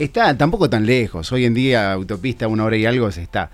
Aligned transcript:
Está 0.00 0.34
tampoco 0.34 0.70
tan 0.70 0.86
lejos. 0.86 1.30
Hoy 1.30 1.44
en 1.44 1.52
día, 1.52 1.92
autopista, 1.92 2.48
una 2.48 2.64
hora 2.64 2.74
y 2.74 2.86
algo 2.86 3.12
se 3.12 3.20
está. 3.20 3.50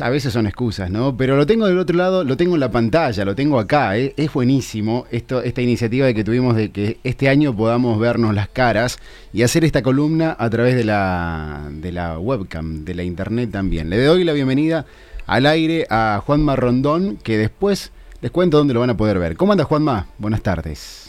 A 0.00 0.10
veces 0.10 0.32
son 0.32 0.48
excusas, 0.48 0.90
¿no? 0.90 1.16
Pero 1.16 1.36
lo 1.36 1.46
tengo 1.46 1.68
del 1.68 1.78
otro 1.78 1.96
lado, 1.96 2.24
lo 2.24 2.36
tengo 2.36 2.54
en 2.54 2.60
la 2.60 2.72
pantalla, 2.72 3.24
lo 3.24 3.36
tengo 3.36 3.60
acá. 3.60 3.96
¿eh? 3.96 4.12
Es 4.16 4.32
buenísimo 4.32 5.06
esto, 5.12 5.40
esta 5.40 5.62
iniciativa 5.62 6.06
de 6.06 6.14
que 6.14 6.24
tuvimos 6.24 6.56
de 6.56 6.72
que 6.72 6.98
este 7.04 7.28
año 7.28 7.54
podamos 7.54 8.00
vernos 8.00 8.34
las 8.34 8.48
caras 8.48 8.98
y 9.32 9.44
hacer 9.44 9.64
esta 9.64 9.82
columna 9.82 10.34
a 10.36 10.50
través 10.50 10.74
de 10.74 10.82
la, 10.82 11.68
de 11.70 11.92
la 11.92 12.18
webcam, 12.18 12.84
de 12.84 12.96
la 12.96 13.04
internet 13.04 13.52
también. 13.52 13.88
Le 13.88 14.02
doy 14.02 14.24
la 14.24 14.32
bienvenida 14.32 14.84
al 15.28 15.46
aire 15.46 15.86
a 15.90 16.20
Juanma 16.26 16.56
Rondón, 16.56 17.18
que 17.22 17.38
después 17.38 17.92
les 18.20 18.32
cuento 18.32 18.56
dónde 18.58 18.74
lo 18.74 18.80
van 18.80 18.90
a 18.90 18.96
poder 18.96 19.20
ver. 19.20 19.36
¿Cómo 19.36 19.52
anda 19.52 19.62
Juanma? 19.62 20.08
Buenas 20.18 20.42
tardes. 20.42 21.01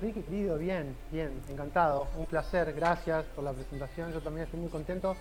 Ricky, 0.00 0.20
querido, 0.20 0.58
bien, 0.58 0.94
bien, 1.10 1.30
encantado. 1.50 2.06
Un 2.16 2.26
placer, 2.26 2.72
gracias 2.74 3.24
por 3.34 3.44
la 3.44 3.52
presentación. 3.52 4.12
Yo 4.12 4.20
también 4.20 4.44
estoy 4.44 4.60
muy 4.60 4.70
contento 4.70 5.16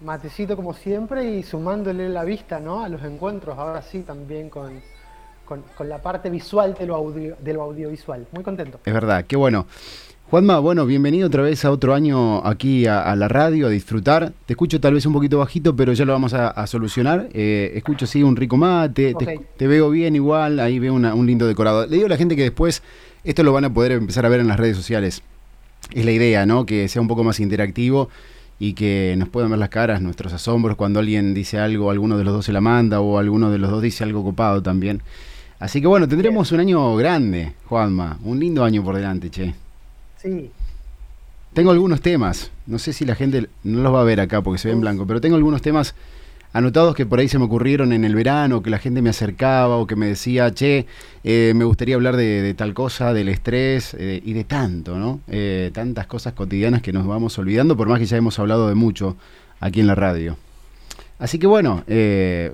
matecito 0.00 0.56
como 0.56 0.72
siempre 0.74 1.30
y 1.30 1.42
sumándole 1.42 2.08
la 2.08 2.24
vista 2.24 2.58
¿no? 2.58 2.82
a 2.82 2.88
los 2.88 3.02
encuentros, 3.02 3.58
ahora 3.58 3.82
sí 3.82 4.00
también 4.00 4.48
con, 4.48 4.80
con, 5.44 5.88
la 5.88 6.00
parte 6.00 6.30
visual 6.30 6.74
de 6.78 6.86
lo, 6.86 6.94
audio, 6.94 7.36
de 7.40 7.52
lo 7.52 7.62
audiovisual. 7.62 8.26
Muy 8.32 8.42
contento. 8.42 8.80
Es 8.84 8.94
verdad, 8.94 9.24
qué 9.26 9.36
bueno. 9.36 9.66
Juanma, 10.30 10.60
bueno, 10.60 10.86
bienvenido 10.86 11.26
otra 11.26 11.42
vez 11.42 11.64
a 11.64 11.72
otro 11.72 11.92
año 11.92 12.46
aquí 12.46 12.86
a, 12.86 13.16
la 13.16 13.26
radio, 13.26 13.66
a 13.66 13.70
disfrutar. 13.70 14.32
Te 14.46 14.52
escucho 14.52 14.80
tal 14.80 14.94
vez 14.94 15.04
un 15.04 15.12
poquito 15.12 15.38
bajito, 15.38 15.74
pero 15.74 15.92
ya 15.92 16.04
lo 16.04 16.12
vamos 16.12 16.32
a, 16.34 16.66
solucionar. 16.68 17.28
Eh, 17.32 17.72
escucho, 17.74 18.06
sí, 18.06 18.22
un 18.22 18.36
rico 18.36 18.56
mate, 18.56 19.12
te, 19.56 19.66
veo 19.66 19.90
bien 19.90 20.14
igual, 20.14 20.60
ahí 20.60 20.78
veo 20.78 20.94
un 20.94 21.26
lindo 21.26 21.48
decorado. 21.48 21.84
Le 21.84 21.96
digo 21.96 22.06
a 22.06 22.10
la 22.10 22.16
gente 22.16 22.36
que 22.36 22.42
después 22.42 22.80
esto 23.24 23.42
lo 23.42 23.52
van 23.52 23.64
a 23.64 23.72
poder 23.72 23.92
empezar 23.92 24.26
a 24.26 24.28
ver 24.28 24.40
en 24.40 24.48
las 24.48 24.58
redes 24.58 24.76
sociales. 24.76 25.22
Es 25.92 26.04
la 26.04 26.12
idea, 26.12 26.46
¿no? 26.46 26.66
Que 26.66 26.88
sea 26.88 27.02
un 27.02 27.08
poco 27.08 27.24
más 27.24 27.40
interactivo 27.40 28.08
y 28.58 28.74
que 28.74 29.14
nos 29.16 29.28
puedan 29.28 29.50
ver 29.50 29.58
las 29.58 29.70
caras, 29.70 30.02
nuestros 30.02 30.32
asombros 30.32 30.76
cuando 30.76 31.00
alguien 31.00 31.32
dice 31.32 31.58
algo, 31.58 31.90
alguno 31.90 32.18
de 32.18 32.24
los 32.24 32.34
dos 32.34 32.44
se 32.44 32.52
la 32.52 32.60
manda 32.60 33.00
o 33.00 33.18
alguno 33.18 33.50
de 33.50 33.58
los 33.58 33.70
dos 33.70 33.82
dice 33.82 34.04
algo 34.04 34.22
copado 34.22 34.62
también. 34.62 35.02
Así 35.58 35.80
que 35.80 35.86
bueno, 35.86 36.06
tendremos 36.06 36.52
un 36.52 36.60
año 36.60 36.94
grande, 36.96 37.54
Juanma, 37.66 38.18
un 38.22 38.38
lindo 38.38 38.62
año 38.62 38.84
por 38.84 38.96
delante, 38.96 39.30
che. 39.30 39.54
Sí. 40.18 40.50
Tengo 41.54 41.70
algunos 41.70 42.00
temas, 42.00 42.50
no 42.66 42.78
sé 42.78 42.92
si 42.92 43.04
la 43.04 43.14
gente 43.14 43.48
no 43.64 43.82
los 43.82 43.92
va 43.92 44.02
a 44.02 44.04
ver 44.04 44.20
acá 44.20 44.42
porque 44.42 44.58
se 44.58 44.68
ve 44.68 44.74
en 44.74 44.80
blanco, 44.80 45.06
pero 45.06 45.20
tengo 45.20 45.36
algunos 45.36 45.62
temas 45.62 45.94
anotados 46.52 46.94
que 46.94 47.06
por 47.06 47.18
ahí 47.18 47.28
se 47.28 47.38
me 47.38 47.44
ocurrieron 47.44 47.92
en 47.92 48.04
el 48.04 48.14
verano, 48.14 48.62
que 48.62 48.70
la 48.70 48.78
gente 48.78 49.02
me 49.02 49.10
acercaba 49.10 49.76
o 49.76 49.86
que 49.86 49.96
me 49.96 50.06
decía, 50.06 50.52
che, 50.52 50.86
eh, 51.24 51.52
me 51.54 51.64
gustaría 51.64 51.94
hablar 51.94 52.16
de, 52.16 52.54
tal 52.54 52.74
cosa, 52.74 53.12
del 53.12 53.28
estrés 53.28 53.94
eh, 53.98 54.20
y 54.24 54.32
de 54.32 54.44
tanto, 54.44 54.98
¿no? 54.98 55.20
Eh, 55.28 55.70
tantas 55.72 56.06
cosas 56.06 56.32
cotidianas 56.32 56.82
que 56.82 56.92
nos 56.92 57.06
vamos 57.06 57.38
olvidando, 57.38 57.76
por 57.76 57.88
más 57.88 57.98
que 57.98 58.06
ya 58.06 58.16
hemos 58.16 58.38
hablado 58.38 58.68
de 58.68 58.74
mucho 58.74 59.16
aquí 59.60 59.80
en 59.80 59.86
la 59.86 59.94
radio. 59.94 60.36
Así 61.18 61.38
que 61.38 61.46
bueno, 61.46 61.84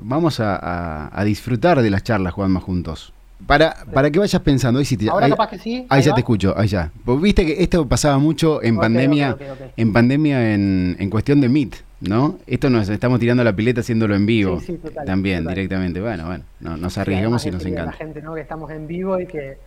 vamos 0.02 0.40
a, 0.40 1.22
disfrutar 1.24 1.82
de 1.82 1.88
las 1.88 2.02
charlas, 2.02 2.32
Juanma, 2.32 2.60
juntos. 2.60 3.12
Para, 3.46 3.76
para 3.92 4.10
que 4.10 4.18
vayas 4.18 4.42
pensando, 4.42 4.80
ahí, 4.80 4.86
Ahora 5.08 5.28
capaz 5.28 5.50
que 5.50 5.58
sí. 5.58 5.86
Ahí, 5.88 6.02
ya 6.02 6.14
te 6.14 6.20
escucho, 6.20 6.52
ahí 6.56 6.66
ya. 6.66 6.90
Viste 7.20 7.46
que 7.46 7.62
esto 7.62 7.86
pasaba 7.86 8.18
mucho 8.18 8.60
en 8.62 8.76
pandemia, 8.76 9.36
en 9.76 9.92
pandemia 9.92 10.54
en, 10.54 10.96
en 10.98 11.10
cuestión 11.10 11.40
de 11.40 11.48
Meet. 11.48 11.85
¿No? 12.00 12.38
Esto 12.46 12.70
nos 12.70 12.88
estamos 12.88 13.18
tirando 13.18 13.42
la 13.42 13.54
pileta 13.54 13.80
haciéndolo 13.80 14.14
en 14.14 14.26
vivo. 14.26 14.60
también, 15.04 15.46
directamente. 15.46 16.00
Bueno, 16.00 16.26
bueno, 16.26 16.44
nos 16.76 16.98
arriesgamos 16.98 17.44
y 17.46 17.50
nos 17.50 17.64
encanta. 17.64 17.86
La 17.86 17.92
gente, 17.92 18.22
¿no? 18.22 18.34
Que 18.34 18.40
estamos 18.40 18.70
en 18.70 18.86
vivo 18.86 19.18
y 19.20 19.26
que 19.26 19.58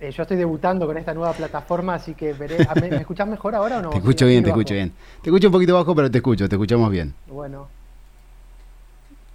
eh, 0.00 0.10
yo 0.12 0.22
estoy 0.22 0.36
debutando 0.36 0.86
con 0.86 0.96
esta 0.96 1.12
nueva 1.12 1.32
plataforma, 1.32 1.94
así 1.94 2.14
que 2.14 2.32
veré. 2.32 2.58
¿Me, 2.80 2.88
escuchás 2.96 3.26
mejor 3.26 3.54
ahora 3.54 3.78
o 3.78 3.82
no? 3.82 3.90
Te 3.90 3.98
escucho 3.98 4.26
bien, 4.26 4.44
te 4.44 4.50
escucho 4.50 4.74
bien. 4.74 4.92
Te 5.22 5.30
escucho 5.30 5.48
un 5.48 5.52
poquito 5.52 5.74
bajo, 5.74 5.94
pero 5.94 6.10
te 6.10 6.18
escucho, 6.18 6.48
te 6.48 6.54
escuchamos 6.54 6.90
bien. 6.90 7.14
Bueno. 7.26 7.68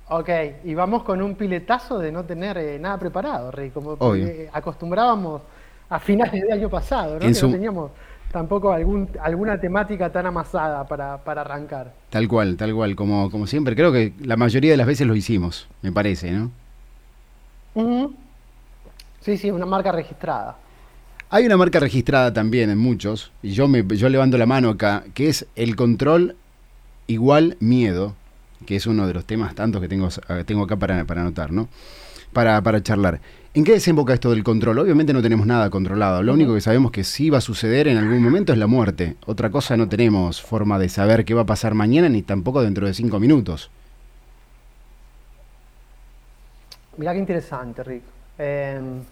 Ok, 0.09 0.30
y 0.66 0.73
vamos 0.75 1.03
con 1.03 1.22
un 1.22 1.36
piletazo 1.36 1.97
de 1.97 2.12
no 2.12 2.23
tener 2.23 2.57
eh, 2.57 2.78
nada 2.78 2.97
preparado, 3.00 3.52
Rey, 3.52 3.72
como 3.72 3.97
eh, 4.16 4.50
acostumbrábamos 4.53 5.41
a 5.90 6.00
finales 6.00 6.41
del 6.41 6.52
año 6.52 6.69
pasado, 6.69 7.16
¿no? 7.16 7.19
que 7.19 7.31
no 7.31 7.52
teníamos 7.52 7.91
tampoco 8.34 8.72
algún, 8.72 9.08
alguna 9.22 9.62
temática 9.62 10.12
tan 10.12 10.26
amasada 10.26 10.86
para, 10.88 11.14
arrancar. 11.24 11.94
Tal 12.10 12.28
cual, 12.28 12.58
tal 12.58 12.74
cual, 12.74 12.96
como, 12.96 13.30
como 13.30 13.46
siempre. 13.46 13.76
Creo 13.76 13.94
que 13.94 14.12
la 14.22 14.36
mayoría 14.36 14.72
de 14.72 14.78
las 14.78 14.88
veces 14.88 15.06
lo 15.06 15.16
hicimos, 15.16 15.68
me 15.84 15.92
parece, 15.92 16.32
¿no? 16.32 16.52
Sí, 19.22 19.38
sí, 19.38 19.52
una 19.52 19.68
marca 19.68 19.92
registrada. 19.92 20.58
Hay 21.30 21.46
una 21.46 21.58
marca 21.58 21.80
registrada 21.80 22.34
también 22.34 22.72
en 22.72 22.80
muchos, 22.80 23.32
y 23.44 23.52
yo, 23.52 23.68
me, 23.68 23.86
yo 23.86 24.10
levanto 24.10 24.38
la 24.38 24.48
mano 24.48 24.70
acá, 24.70 25.04
que 25.14 25.30
es 25.30 25.46
el 25.56 25.76
control 25.76 26.36
igual 27.06 27.56
miedo, 27.60 28.16
que 28.66 28.76
es 28.76 28.88
uno 28.88 29.06
de 29.06 29.14
los 29.14 29.26
temas 29.26 29.54
tantos 29.54 29.80
que 29.80 29.88
tengo, 29.88 30.10
tengo 30.46 30.64
acá 30.64 30.76
para, 30.76 31.06
para 31.06 31.22
anotar, 31.22 31.52
¿no? 31.52 31.70
Para, 32.34 32.62
para 32.62 32.82
charlar. 32.82 33.22
¿En 33.56 33.64
qué 33.64 33.74
desemboca 33.74 34.16
esto 34.16 34.32
del 34.32 34.44
control? 34.44 34.80
Obviamente 34.80 35.14
no 35.14 35.22
tenemos 35.22 35.46
nada 35.46 35.70
controlado. 35.70 36.24
Lo 36.24 36.34
único 36.34 36.56
que 36.56 36.62
sabemos 36.62 36.92
que 36.92 37.04
sí 37.04 37.30
va 37.30 37.38
a 37.38 37.42
suceder 37.42 37.88
en 37.88 37.98
algún 37.98 38.24
momento 38.24 38.52
es 38.52 38.58
la 38.58 38.66
muerte. 38.66 39.16
Otra 39.28 39.52
cosa 39.52 39.78
no 39.78 39.88
tenemos 39.88 40.42
forma 40.42 40.80
de 40.80 40.90
saber 40.90 41.24
qué 41.24 41.36
va 41.36 41.44
a 41.44 41.46
pasar 41.46 41.76
mañana 41.76 42.10
ni 42.10 42.24
tampoco 42.24 42.64
dentro 42.64 42.88
de 42.88 42.96
cinco 42.96 43.20
minutos. 43.20 43.70
Mirá 46.98 47.14
qué 47.14 47.20
interesante, 47.20 47.84
Rick. 47.84 48.04
Em, 48.40 49.04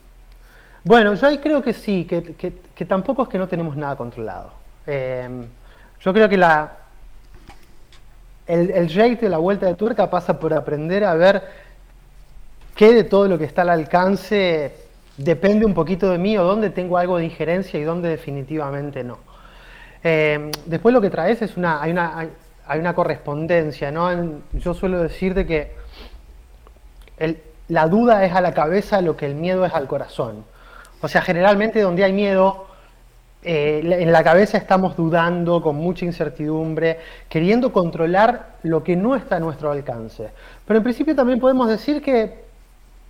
bueno, 0.83 1.13
yo 1.13 1.27
ahí 1.27 1.37
creo 1.37 1.61
que 1.61 1.73
sí, 1.73 2.05
que, 2.05 2.85
tampoco 2.85 3.23
es 3.23 3.29
que 3.29 3.37
no 3.37 3.47
tenemos 3.47 3.77
nada 3.77 3.95
controlado. 3.95 4.53
Em, 4.87 5.45
yo 5.99 6.13
creo 6.13 6.27
que 6.27 6.37
la, 6.37 6.77
el, 8.47 8.71
el 8.71 8.87
de 8.87 9.29
la 9.29 9.37
vuelta 9.37 9.67
de 9.67 9.75
tuerca 9.75 10.09
pasa 10.09 10.39
por 10.39 10.51
aprender 10.53 11.03
a 11.03 11.13
ver 11.13 11.43
qué 12.75 12.93
de 12.93 13.03
todo 13.03 13.27
lo 13.27 13.37
que 13.37 13.45
está 13.45 13.63
al 13.63 13.69
alcance 13.69 14.73
depende 15.17 15.65
un 15.65 15.73
poquito 15.73 16.09
de 16.09 16.17
mí 16.17 16.37
o 16.37 16.43
dónde 16.43 16.69
tengo 16.69 16.97
algo 16.97 17.17
de 17.17 17.25
injerencia 17.25 17.79
y 17.79 17.83
dónde 17.83 18.09
definitivamente 18.09 19.03
no. 19.03 19.19
Eh, 20.03 20.51
después 20.65 20.93
lo 20.93 21.01
que 21.01 21.09
traes 21.09 21.41
es 21.41 21.57
una, 21.57 21.81
hay 21.81 21.91
una, 21.91 22.17
hay, 22.65 22.79
una 22.79 22.95
correspondencia, 22.95 23.91
¿no? 23.91 24.41
yo 24.53 24.73
suelo 24.73 25.03
decir 25.03 25.33
de 25.33 25.45
que 25.45 25.71
la 27.67 27.87
duda 27.87 28.25
es 28.25 28.33
a 28.33 28.41
la 28.41 28.53
cabeza 28.53 29.01
lo 29.01 29.15
que 29.15 29.27
el 29.27 29.35
miedo 29.35 29.65
es 29.65 29.73
al 29.73 29.87
corazón. 29.87 30.43
O 31.01 31.07
sea, 31.07 31.21
generalmente 31.21 31.81
donde 31.81 32.03
hay 32.03 32.13
miedo, 32.13 32.67
eh, 33.43 33.81
en 33.83 34.11
la 34.11 34.23
cabeza 34.23 34.57
estamos 34.57 34.95
dudando, 34.95 35.61
con 35.61 35.75
mucha 35.75 36.05
incertidumbre, 36.05 36.99
queriendo 37.29 37.71
controlar 37.71 38.57
lo 38.63 38.83
que 38.83 38.95
no 38.95 39.15
está 39.15 39.37
a 39.37 39.39
nuestro 39.39 39.71
alcance. 39.71 40.29
Pero 40.65 40.77
en 40.77 40.83
principio 40.83 41.15
también 41.15 41.39
podemos 41.39 41.67
decir 41.69 42.01
que 42.01 42.50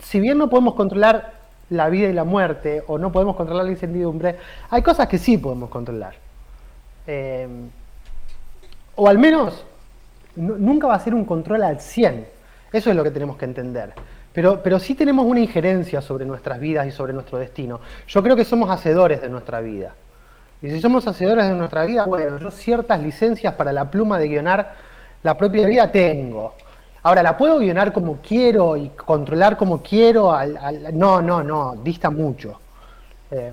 si 0.01 0.19
bien 0.19 0.37
no 0.37 0.49
podemos 0.49 0.73
controlar 0.73 1.33
la 1.69 1.89
vida 1.89 2.09
y 2.09 2.13
la 2.13 2.23
muerte, 2.23 2.83
o 2.87 2.97
no 2.97 3.11
podemos 3.11 3.35
controlar 3.35 3.65
la 3.65 3.71
incertidumbre, 3.71 4.37
hay 4.69 4.81
cosas 4.81 5.07
que 5.07 5.17
sí 5.17 5.37
podemos 5.37 5.69
controlar. 5.69 6.15
Eh, 7.07 7.47
o 8.95 9.07
al 9.07 9.17
menos 9.17 9.65
nunca 10.35 10.87
va 10.87 10.95
a 10.95 10.99
ser 10.99 11.13
un 11.13 11.25
control 11.25 11.63
al 11.63 11.79
100. 11.79 12.27
Eso 12.73 12.89
es 12.89 12.95
lo 12.95 13.03
que 13.03 13.11
tenemos 13.11 13.37
que 13.37 13.45
entender. 13.45 13.93
Pero, 14.33 14.61
pero 14.63 14.79
sí 14.79 14.95
tenemos 14.95 15.25
una 15.25 15.39
injerencia 15.39 16.01
sobre 16.01 16.25
nuestras 16.25 16.59
vidas 16.59 16.87
y 16.87 16.91
sobre 16.91 17.13
nuestro 17.13 17.37
destino. 17.37 17.81
Yo 18.07 18.23
creo 18.23 18.35
que 18.35 18.45
somos 18.45 18.69
hacedores 18.69 19.21
de 19.21 19.29
nuestra 19.29 19.59
vida. 19.61 19.93
Y 20.61 20.69
si 20.69 20.79
somos 20.79 21.07
hacedores 21.07 21.47
de 21.47 21.55
nuestra 21.55 21.85
vida, 21.85 22.05
bueno, 22.05 22.37
yo 22.37 22.51
ciertas 22.51 23.01
licencias 23.01 23.55
para 23.55 23.73
la 23.73 23.89
pluma 23.89 24.19
de 24.19 24.27
guionar 24.27 24.75
la 25.23 25.37
propia 25.37 25.67
vida 25.67 25.91
tengo. 25.91 26.55
Ahora, 27.03 27.23
¿la 27.23 27.35
puedo 27.35 27.57
guionar 27.57 27.91
como 27.91 28.17
quiero 28.17 28.77
y 28.77 28.89
controlar 28.89 29.57
como 29.57 29.81
quiero? 29.81 30.35
No, 30.93 31.21
no, 31.21 31.41
no, 31.41 31.75
dista 31.83 32.11
mucho. 32.11 32.59
Eh, 33.31 33.51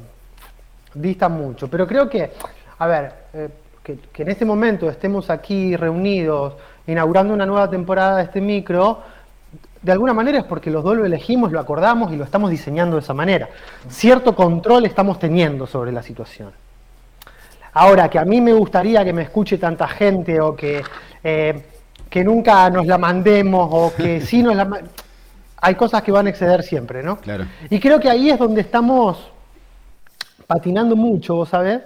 dista 0.92 1.30
mucho. 1.30 1.68
Pero 1.68 1.86
creo 1.86 2.10
que, 2.10 2.30
a 2.78 2.86
ver, 2.86 3.12
eh, 3.32 3.48
que, 3.82 4.22
en 4.22 4.28
este 4.28 4.44
momento 4.44 4.90
estemos 4.90 5.30
aquí 5.30 5.76
reunidos, 5.76 6.54
inaugurando 6.86 7.32
una 7.32 7.46
nueva 7.46 7.70
temporada 7.70 8.18
de 8.18 8.24
este 8.24 8.42
micro, 8.42 9.00
de 9.80 9.92
alguna 9.92 10.12
manera 10.12 10.38
es 10.38 10.44
porque 10.44 10.70
los 10.70 10.84
dos 10.84 10.96
lo 10.96 11.06
elegimos, 11.06 11.50
lo 11.50 11.60
acordamos 11.60 12.12
y 12.12 12.16
lo 12.16 12.24
estamos 12.24 12.50
diseñando 12.50 12.96
de 12.96 13.02
esa 13.02 13.14
manera. 13.14 13.48
Cierto 13.88 14.34
control 14.34 14.84
estamos 14.84 15.18
teniendo 15.18 15.66
sobre 15.66 15.90
la 15.90 16.02
situación. 16.02 16.52
Ahora, 17.72 18.10
que 18.10 18.18
a 18.18 18.26
mí 18.26 18.42
me 18.42 18.52
gustaría 18.52 19.04
que 19.04 19.12
me 19.14 19.22
escuche 19.22 19.56
tanta 19.56 19.88
gente 19.88 20.38
o 20.38 20.54
que... 20.54 20.82
Eh, 21.24 21.62
que 22.08 22.24
nunca 22.24 22.70
nos 22.70 22.86
la 22.86 22.98
mandemos 22.98 23.68
o 23.70 23.92
que 23.94 24.20
sí 24.26 24.42
nos 24.42 24.56
la 24.56 24.82
hay 25.60 25.74
cosas 25.74 26.02
que 26.02 26.12
van 26.12 26.26
a 26.26 26.30
exceder 26.30 26.62
siempre, 26.62 27.02
¿no? 27.02 27.16
Claro. 27.16 27.44
Y 27.68 27.80
creo 27.80 27.98
que 27.98 28.08
ahí 28.08 28.30
es 28.30 28.38
donde 28.38 28.60
estamos 28.60 29.30
patinando 30.46 30.96
mucho, 30.96 31.34
¿vos 31.34 31.48
sabés? 31.48 31.80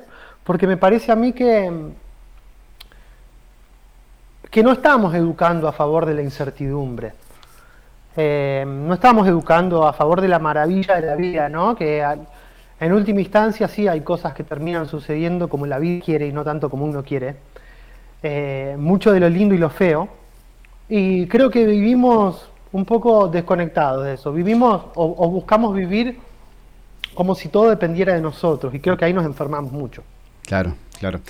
Porque 0.44 0.66
me 0.66 0.76
parece 0.76 1.10
a 1.10 1.16
mí 1.16 1.32
que, 1.32 1.70
que 4.50 4.62
no 4.62 4.72
estamos 4.72 5.14
educando 5.14 5.68
a 5.68 5.72
favor 5.72 6.06
de 6.06 6.14
la 6.14 6.22
incertidumbre. 6.22 7.14
Eh, 8.16 8.64
no 8.66 8.92
estamos 8.92 9.26
educando 9.26 9.86
a 9.86 9.94
favor 9.94 10.20
de 10.20 10.28
la 10.28 10.38
maravilla 10.38 10.96
de 11.00 11.06
la 11.06 11.16
vida, 11.16 11.48
¿no? 11.48 11.74
Que 11.74 12.04
En 12.78 12.92
última 12.92 13.20
instancia, 13.20 13.68
sí, 13.68 13.88
hay 13.88 14.02
cosas 14.02 14.34
que 14.34 14.44
terminan 14.44 14.86
sucediendo 14.86 15.48
como 15.48 15.66
la 15.66 15.78
vida 15.78 16.04
quiere 16.04 16.26
y 16.26 16.32
no 16.32 16.44
tanto 16.44 16.68
como 16.68 16.84
uno 16.84 17.02
quiere. 17.02 17.36
Eh, 18.22 18.76
mucho 18.78 19.12
de 19.12 19.20
lo 19.20 19.28
lindo 19.28 19.54
y 19.54 19.58
lo 19.58 19.70
feo. 19.70 20.08
Y 20.88 21.26
creo 21.26 21.50
que 21.50 21.66
vivimos 21.66 22.48
un 22.72 22.84
poco 22.84 23.28
desconectados 23.28 24.04
de 24.04 24.14
eso. 24.14 24.32
Vivimos 24.32 24.82
o, 24.94 25.28
buscamos 25.28 25.74
vivir 25.74 26.16
como 27.14 27.34
si 27.34 27.48
todo 27.48 27.70
dependiera 27.70 28.14
de 28.14 28.20
nosotros. 28.20 28.74
Y 28.74 28.80
creo 28.80 28.96
que 28.96 29.04
ahí 29.04 29.12
nos 29.12 29.24
enfermamos 29.24 29.72
mucho. 29.72 30.02
Claro, 30.42 30.74
claro. 30.98 31.20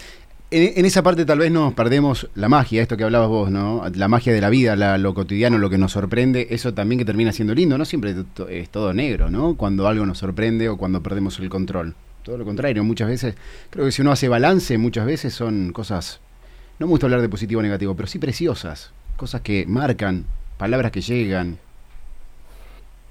En, 0.54 0.84
esa 0.84 1.02
parte 1.02 1.24
tal 1.24 1.38
vez 1.38 1.50
nos 1.50 1.72
perdemos 1.72 2.28
la 2.34 2.46
magia, 2.46 2.82
esto 2.82 2.98
que 2.98 3.04
hablabas 3.04 3.30
vos, 3.30 3.50
¿no? 3.50 3.84
La 3.94 4.06
magia 4.06 4.34
de 4.34 4.40
la 4.42 4.50
vida, 4.50 4.76
lo 4.98 5.14
cotidiano, 5.14 5.56
lo 5.56 5.70
que 5.70 5.78
nos 5.78 5.92
sorprende, 5.92 6.48
eso 6.50 6.74
también 6.74 6.98
que 6.98 7.06
termina 7.06 7.32
siendo 7.32 7.54
lindo, 7.54 7.78
no 7.78 7.86
siempre 7.86 8.14
es 8.50 8.68
todo 8.68 8.92
negro, 8.92 9.30
¿no? 9.30 9.54
Cuando 9.54 9.88
algo 9.88 10.04
nos 10.04 10.18
sorprende 10.18 10.68
o 10.68 10.76
cuando 10.76 11.02
perdemos 11.02 11.38
el 11.38 11.48
control. 11.48 11.94
Todo 12.22 12.36
lo 12.36 12.44
contrario, 12.44 12.84
muchas 12.84 13.08
veces, 13.08 13.34
creo 13.70 13.86
que 13.86 13.92
si 13.92 14.02
uno 14.02 14.12
hace 14.12 14.28
balance, 14.28 14.76
muchas 14.76 15.06
veces 15.06 15.32
son 15.32 15.72
cosas, 15.72 16.20
no 16.78 16.86
me 16.86 16.90
gusta 16.90 17.06
hablar 17.06 17.20
de 17.20 17.28
positivo 17.28 17.60
o 17.60 17.62
negativo, 17.62 17.94
pero 17.94 18.06
sí 18.06 18.18
preciosas, 18.18 18.92
cosas 19.16 19.40
que 19.40 19.64
marcan, 19.66 20.24
palabras 20.58 20.92
que 20.92 21.00
llegan. 21.00 21.58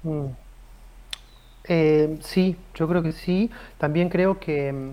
Mm. 0.02 0.26
Eh, 1.64 2.18
sí, 2.22 2.56
yo 2.74 2.88
creo 2.88 3.02
que 3.02 3.12
sí. 3.12 3.50
También 3.78 4.08
creo 4.08 4.38
que 4.38 4.72
mm, 4.72 4.90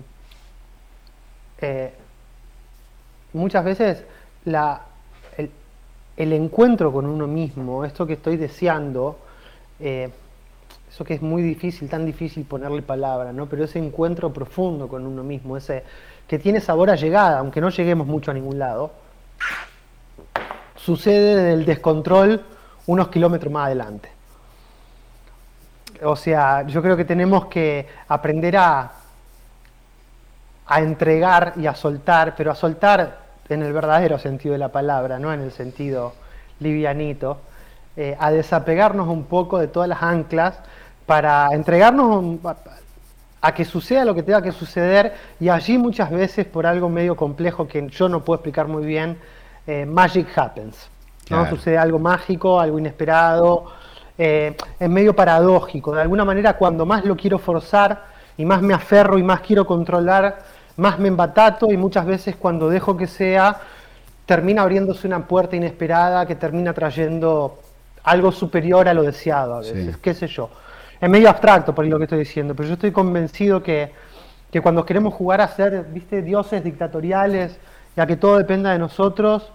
eh, 1.60 1.92
muchas 3.32 3.64
veces 3.64 4.04
la, 4.44 4.82
el, 6.16 6.32
encuentro 6.32 6.92
con 6.92 7.06
uno 7.06 7.26
mismo, 7.26 7.84
esto 7.84 8.06
que 8.06 8.14
estoy 8.14 8.36
deseando, 8.36 9.18
eh, 9.78 10.10
eso 10.90 11.04
que 11.04 11.14
es 11.14 11.22
muy 11.22 11.42
difícil, 11.42 11.88
tan 11.88 12.04
difícil 12.04 12.44
ponerle 12.44 12.82
palabra, 12.82 13.32
¿no? 13.32 13.46
pero 13.46 13.64
ese 13.64 13.78
encuentro 13.78 14.32
profundo 14.32 14.88
con 14.88 15.06
uno 15.06 15.22
mismo, 15.22 15.56
ese 15.56 15.84
que 16.26 16.38
tiene 16.38 16.60
sabor 16.60 16.90
a 16.90 16.96
llegada, 16.96 17.38
aunque 17.38 17.60
no 17.60 17.70
lleguemos 17.70 18.06
mucho 18.06 18.32
a 18.32 18.34
ningún 18.34 18.58
lado, 18.58 18.92
sucede 20.74 21.44
del 21.44 21.64
descontrol 21.64 22.42
unos 22.86 23.08
kilómetros 23.08 23.52
más 23.52 23.66
adelante. 23.66 24.10
O 26.02 26.16
sea, 26.16 26.66
yo 26.66 26.82
creo 26.82 26.96
que 26.96 27.04
tenemos 27.04 27.46
que 27.46 27.86
aprender 28.08 28.56
a, 28.56 28.92
a 30.66 30.80
entregar 30.80 31.54
y 31.56 31.66
a 31.66 31.74
soltar, 31.74 32.34
pero 32.36 32.50
a 32.50 32.54
soltar 32.54 33.18
en 33.48 33.62
el 33.62 33.72
verdadero 33.72 34.18
sentido 34.18 34.52
de 34.52 34.58
la 34.58 34.70
palabra, 34.70 35.18
no 35.18 35.32
en 35.32 35.40
el 35.40 35.52
sentido 35.52 36.14
livianito, 36.60 37.38
eh, 37.96 38.16
a 38.18 38.30
desapegarnos 38.30 39.08
un 39.08 39.24
poco 39.24 39.58
de 39.58 39.66
todas 39.66 39.88
las 39.88 40.02
anclas 40.02 40.58
para 41.10 41.48
entregarnos 41.50 42.38
a, 43.42 43.52
que 43.52 43.64
suceda 43.64 44.04
lo 44.04 44.14
que 44.14 44.22
tenga 44.22 44.40
que 44.40 44.52
suceder 44.52 45.12
y 45.40 45.48
allí 45.48 45.76
muchas 45.76 46.08
veces 46.08 46.46
por 46.46 46.68
algo 46.68 46.88
medio 46.88 47.16
complejo 47.16 47.66
que 47.66 47.84
yo 47.88 48.08
no 48.08 48.24
puedo 48.24 48.36
explicar 48.36 48.68
muy 48.68 48.86
bien, 48.86 49.18
eh, 49.66 49.84
magic 49.86 50.28
happens. 50.38 50.88
¿no? 51.28 51.50
Sucede 51.50 51.76
algo 51.76 51.98
mágico, 51.98 52.60
algo 52.60 52.78
inesperado, 52.78 53.72
eh, 54.16 54.56
es 54.78 54.88
medio 54.88 55.12
paradójico. 55.16 55.96
De 55.96 56.02
alguna 56.02 56.24
manera 56.24 56.52
cuando 56.56 56.86
más 56.86 57.04
lo 57.04 57.16
quiero 57.16 57.40
forzar 57.40 58.04
y 58.36 58.44
más 58.44 58.62
me 58.62 58.72
aferro 58.72 59.18
y 59.18 59.24
más 59.24 59.40
quiero 59.40 59.66
controlar, 59.66 60.38
más 60.76 61.00
me 61.00 61.08
embatato 61.08 61.72
y 61.72 61.76
muchas 61.76 62.06
veces 62.06 62.36
cuando 62.36 62.68
dejo 62.68 62.96
que 62.96 63.08
sea, 63.08 63.58
termina 64.26 64.62
abriéndose 64.62 65.08
una 65.08 65.26
puerta 65.26 65.56
inesperada 65.56 66.24
que 66.24 66.36
termina 66.36 66.72
trayendo 66.72 67.58
algo 68.04 68.30
superior 68.30 68.88
a 68.88 68.94
lo 68.94 69.02
deseado 69.02 69.54
a 69.56 69.58
veces, 69.58 69.96
qué 69.96 70.14
sé 70.14 70.28
yo. 70.28 70.50
Es 71.00 71.08
medio 71.08 71.30
abstracto 71.30 71.74
por 71.74 71.86
lo 71.86 71.98
que 71.98 72.04
estoy 72.04 72.18
diciendo, 72.20 72.54
pero 72.54 72.68
yo 72.68 72.74
estoy 72.74 72.92
convencido 72.92 73.62
que, 73.62 73.92
que 74.52 74.60
cuando 74.60 74.84
queremos 74.84 75.14
jugar 75.14 75.40
a 75.40 75.48
ser, 75.48 75.84
viste, 75.84 76.22
dioses 76.22 76.62
dictatoriales 76.62 77.56
y 77.96 78.00
a 78.00 78.06
que 78.06 78.16
todo 78.16 78.36
dependa 78.36 78.72
de 78.72 78.78
nosotros, 78.78 79.50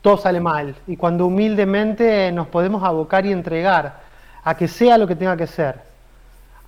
todo 0.00 0.16
sale 0.16 0.40
mal. 0.40 0.74
Y 0.86 0.96
cuando 0.96 1.26
humildemente 1.26 2.32
nos 2.32 2.48
podemos 2.48 2.82
abocar 2.82 3.26
y 3.26 3.32
entregar 3.32 4.00
a 4.42 4.56
que 4.56 4.68
sea 4.68 4.96
lo 4.96 5.06
que 5.06 5.16
tenga 5.16 5.36
que 5.36 5.46
ser, 5.46 5.80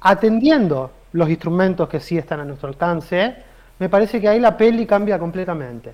atendiendo 0.01 0.91
los 1.13 1.29
instrumentos 1.29 1.89
que 1.89 2.01
sí 2.01 2.19
están 2.19 2.41
a 2.41 2.45
nuestro 2.45 2.69
alcance, 2.69 3.37
me 3.79 3.89
parece 3.89 4.21
que 4.21 4.29
ahí 4.29 4.41
la 4.41 4.57
peli 4.57 4.87
cambia 4.87 5.19
completamente. 5.19 5.93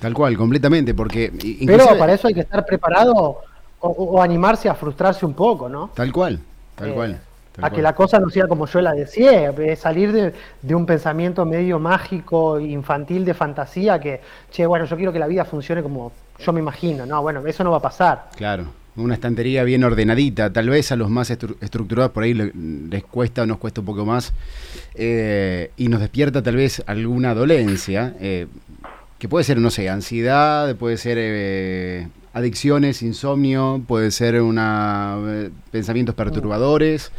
Tal 0.00 0.14
cual, 0.14 0.36
completamente, 0.36 0.94
porque... 0.94 1.32
Pero 1.66 1.98
para 1.98 2.12
eso 2.12 2.28
hay 2.28 2.34
que 2.34 2.40
estar 2.40 2.64
preparado 2.64 3.40
o, 3.80 4.22
animarse 4.22 4.68
a 4.68 4.74
frustrarse 4.74 5.26
un 5.26 5.34
poco, 5.34 5.68
¿no? 5.68 5.90
Tal 5.94 6.12
cual, 6.12 6.38
tal 6.74 6.90
eh, 6.90 6.92
cual. 6.92 7.20
a 7.60 7.70
que 7.70 7.82
la 7.82 7.94
cosa 7.94 8.18
no 8.18 8.30
sea 8.30 8.46
como 8.46 8.66
yo 8.66 8.80
la 8.80 8.92
decía, 8.92 9.52
salir 9.76 10.12
de, 10.12 10.32
de, 10.62 10.74
un 10.74 10.86
pensamiento 10.86 11.44
medio 11.44 11.78
mágico, 11.78 12.58
infantil, 12.60 13.24
de 13.24 13.34
fantasía, 13.34 14.00
que, 14.00 14.20
che, 14.50 14.66
bueno, 14.66 14.84
yo 14.84 14.96
quiero 14.96 15.12
que 15.12 15.18
la 15.18 15.26
vida 15.26 15.44
funcione 15.44 15.82
como 15.82 16.12
yo 16.38 16.52
me 16.52 16.60
imagino, 16.60 17.06
no, 17.06 17.22
bueno, 17.22 17.46
eso 17.46 17.62
no 17.64 17.70
va 17.70 17.76
a 17.78 17.82
pasar. 17.82 18.30
Claro, 18.36 18.66
una 18.96 19.14
estantería 19.14 19.64
bien 19.64 19.84
ordenadita. 19.84 20.52
Tal 20.52 20.68
vez 20.68 20.92
a 20.92 20.96
los 20.96 21.08
más 21.08 21.30
estructurados 21.30 22.12
por 22.12 22.24
ahí 22.24 22.34
les 22.34 23.04
cuesta 23.04 23.42
o 23.42 23.46
nos 23.46 23.58
cuesta 23.58 23.80
un 23.80 23.86
poco 23.86 24.04
más 24.04 24.32
eh, 24.94 25.70
y 25.76 25.88
nos 25.88 26.00
despierta 26.00 26.42
tal 26.42 26.56
vez 26.56 26.82
alguna 26.86 27.34
dolencia, 27.34 28.14
eh, 28.20 28.46
que 29.18 29.28
puede 29.28 29.44
ser, 29.44 29.58
no 29.58 29.70
sé, 29.70 29.88
ansiedad, 29.88 30.74
puede 30.76 30.96
ser 30.96 31.16
eh, 31.20 32.08
adicciones, 32.32 33.02
insomnio, 33.02 33.82
puede 33.86 34.10
ser 34.10 34.40
una 34.40 35.18
pensamientos 35.70 36.14
perturbadores. 36.14 37.12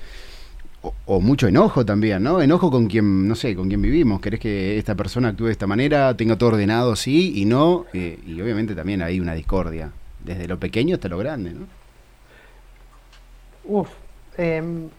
O, 1.05 1.21
mucho 1.21 1.47
enojo 1.47 1.85
también, 1.85 2.23
¿no? 2.23 2.41
Enojo 2.41 2.69
con 2.69 2.87
quien, 2.87 3.25
no 3.25 3.35
sé, 3.35 3.55
con 3.55 3.69
quien 3.69 3.81
vivimos. 3.81 4.19
Querés 4.19 4.41
que 4.41 4.77
esta 4.77 4.95
persona 4.95 5.29
actúe 5.29 5.45
de 5.45 5.53
esta 5.53 5.65
manera, 5.65 6.17
tenga 6.17 6.37
todo 6.37 6.49
ordenado, 6.49 6.97
sí 6.97 7.31
y 7.39 7.45
no. 7.45 7.85
y 7.93 8.41
obviamente 8.41 8.75
también 8.75 9.01
hay 9.01 9.21
una 9.21 9.33
discordia 9.33 9.91
desde 10.23 10.47
lo 10.47 10.59
pequeño 10.59 10.95
hasta 10.95 11.07
lo 11.07 11.17
grande, 11.17 11.51
¿no? 11.51 11.67
Uf, 13.65 13.89
em, 14.37 14.89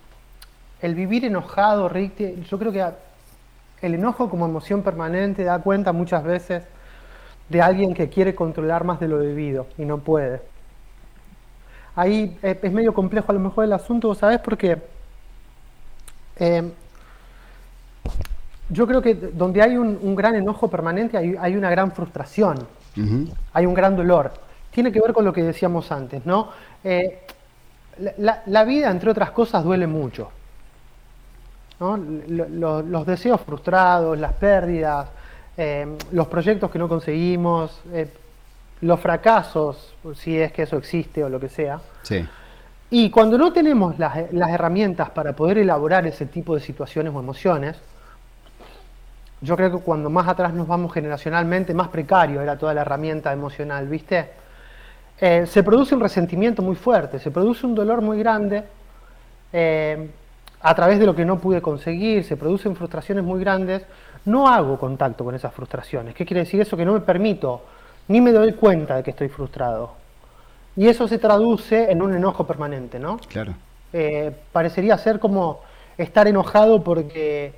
el 0.81 0.95
vivir 0.95 1.25
enojado, 1.25 1.89
Rick, 1.89 2.45
yo 2.49 2.59
creo 2.59 2.73
que 2.73 2.85
el 3.83 3.95
enojo 3.95 4.31
como 4.31 4.47
emoción 4.47 4.83
permanente 4.83 5.45
da 5.45 5.59
cuenta 5.59 5.93
muchas 5.93 6.25
veces 6.25 6.63
de 7.49 7.63
alguien 7.63 7.95
que 7.95 8.09
quiere 8.09 8.35
controlar 8.35 8.85
más 8.85 9.01
de 9.01 9.09
lo 9.09 9.19
debido 9.19 9.67
y 9.79 9.85
no 9.85 9.99
puede. 9.99 10.41
Ahí 11.97 12.37
es 12.43 12.73
medio 12.73 12.93
complejo 12.93 13.31
a 13.31 13.35
lo 13.35 13.41
mejor 13.41 13.65
el 13.65 13.73
asunto, 13.73 14.15
¿sabes? 14.15 14.41
Porque 14.41 14.79
em, 16.37 16.73
yo 18.69 18.87
creo 18.87 19.01
que 19.01 19.15
donde 19.15 19.63
hay 19.63 19.77
un, 19.77 20.17
gran 20.17 20.35
enojo 20.35 20.69
permanente 20.69 21.17
hay, 21.17 21.57
una 21.57 21.71
gran 21.71 21.93
frustración, 21.93 22.67
hay 23.53 23.67
un 23.67 23.75
gran 23.75 23.95
dolor 23.97 24.33
tiene 24.75 24.91
que 24.91 25.01
ver 25.01 25.13
con 25.13 25.25
lo 25.25 25.33
que 25.33 25.43
decíamos 25.43 25.91
antes, 25.93 26.27
¿no? 26.27 26.49
Eh, 26.83 27.21
la, 28.19 28.65
vida, 28.65 28.91
entre 28.91 29.09
otras 29.09 29.31
cosas, 29.31 29.63
duele 29.63 29.87
mucho. 29.87 30.31
los 31.79 33.07
deseos 33.07 33.41
frustrados, 33.41 34.19
las 34.19 34.33
pérdidas, 34.33 35.09
eh, 35.57 35.97
los 36.13 36.27
proyectos 36.29 36.71
que 36.71 36.79
no 36.79 36.89
conseguimos, 36.89 37.81
eh, 37.93 38.09
los 38.81 39.01
fracasos, 39.01 39.95
si 40.15 40.39
es 40.39 40.53
que 40.53 40.63
eso 40.63 40.77
existe 40.77 41.23
o 41.23 41.29
lo 41.29 41.41
que 41.41 41.49
sea. 41.49 41.81
Sí. 42.03 42.27
Y 42.91 43.11
cuando 43.11 43.39
no 43.39 43.53
tenemos 43.53 43.99
las, 43.99 44.17
herramientas 44.33 45.11
para 45.11 45.35
poder 45.35 45.59
elaborar 45.59 46.07
ese 46.07 46.27
tipo 46.27 46.55
de 46.55 46.61
situaciones 46.61 47.13
o 47.15 47.19
emociones, 47.19 47.77
yo 49.41 49.57
creo 49.57 49.73
que 49.73 49.85
cuando 49.85 50.11
más 50.11 50.29
atrás 50.29 50.55
nos 50.55 50.67
vamos 50.67 50.93
generacionalmente, 50.93 51.75
más 51.75 51.89
precario 51.89 52.41
era 52.41 52.57
toda 52.57 52.73
la 52.73 52.83
herramienta 52.83 53.33
emocional, 53.33 53.89
¿viste? 53.89 54.31
Eh, 55.21 55.47
se 55.47 55.63
produce 55.63 55.95
un 55.95 56.01
resentimiento 56.01 56.63
muy 56.63 56.77
fuerte, 56.77 57.19
se 57.19 57.31
produce 57.31 57.67
un 57.67 57.75
dolor 57.75 58.01
muy 58.01 58.19
grande 58.19 58.65
eh, 59.53 60.11
a 60.67 60.75
través 60.75 60.99
de 60.99 61.05
lo 61.05 61.15
que 61.15 61.27
no 61.27 61.39
pude 61.39 61.61
conseguir, 61.61 62.25
se 62.25 62.39
producen 62.39 62.75
frustraciones 62.75 63.23
muy 63.23 63.39
grandes, 63.39 63.83
no 64.25 64.49
hago 64.49 64.79
contacto 64.79 65.23
con 65.23 65.35
esas 65.35 65.53
frustraciones. 65.53 66.15
¿Qué 66.15 66.25
quiere 66.25 66.41
decir 66.41 66.59
eso? 66.59 66.75
Que 66.75 66.87
no 66.87 66.95
me 66.95 67.01
permito, 67.01 67.61
ni 68.09 68.23
me 68.23 68.33
doy 68.33 68.55
cuenta 68.55 68.97
de 68.97 69.03
que 69.03 69.11
estoy 69.11 69.29
frustrado. 69.29 69.93
Y 70.75 70.89
eso 70.89 71.07
se 71.07 71.19
traduce 71.19 71.93
en 71.93 72.01
un 72.01 72.15
enojo 72.15 72.47
permanente, 72.47 72.99
¿no? 72.99 73.19
Claro. 73.29 73.53
Eh, 73.93 74.35
parecería 74.53 74.97
ser 74.97 75.21
como 75.21 75.61
estar 75.99 76.27
enojado 76.29 76.83
porque 76.83 77.53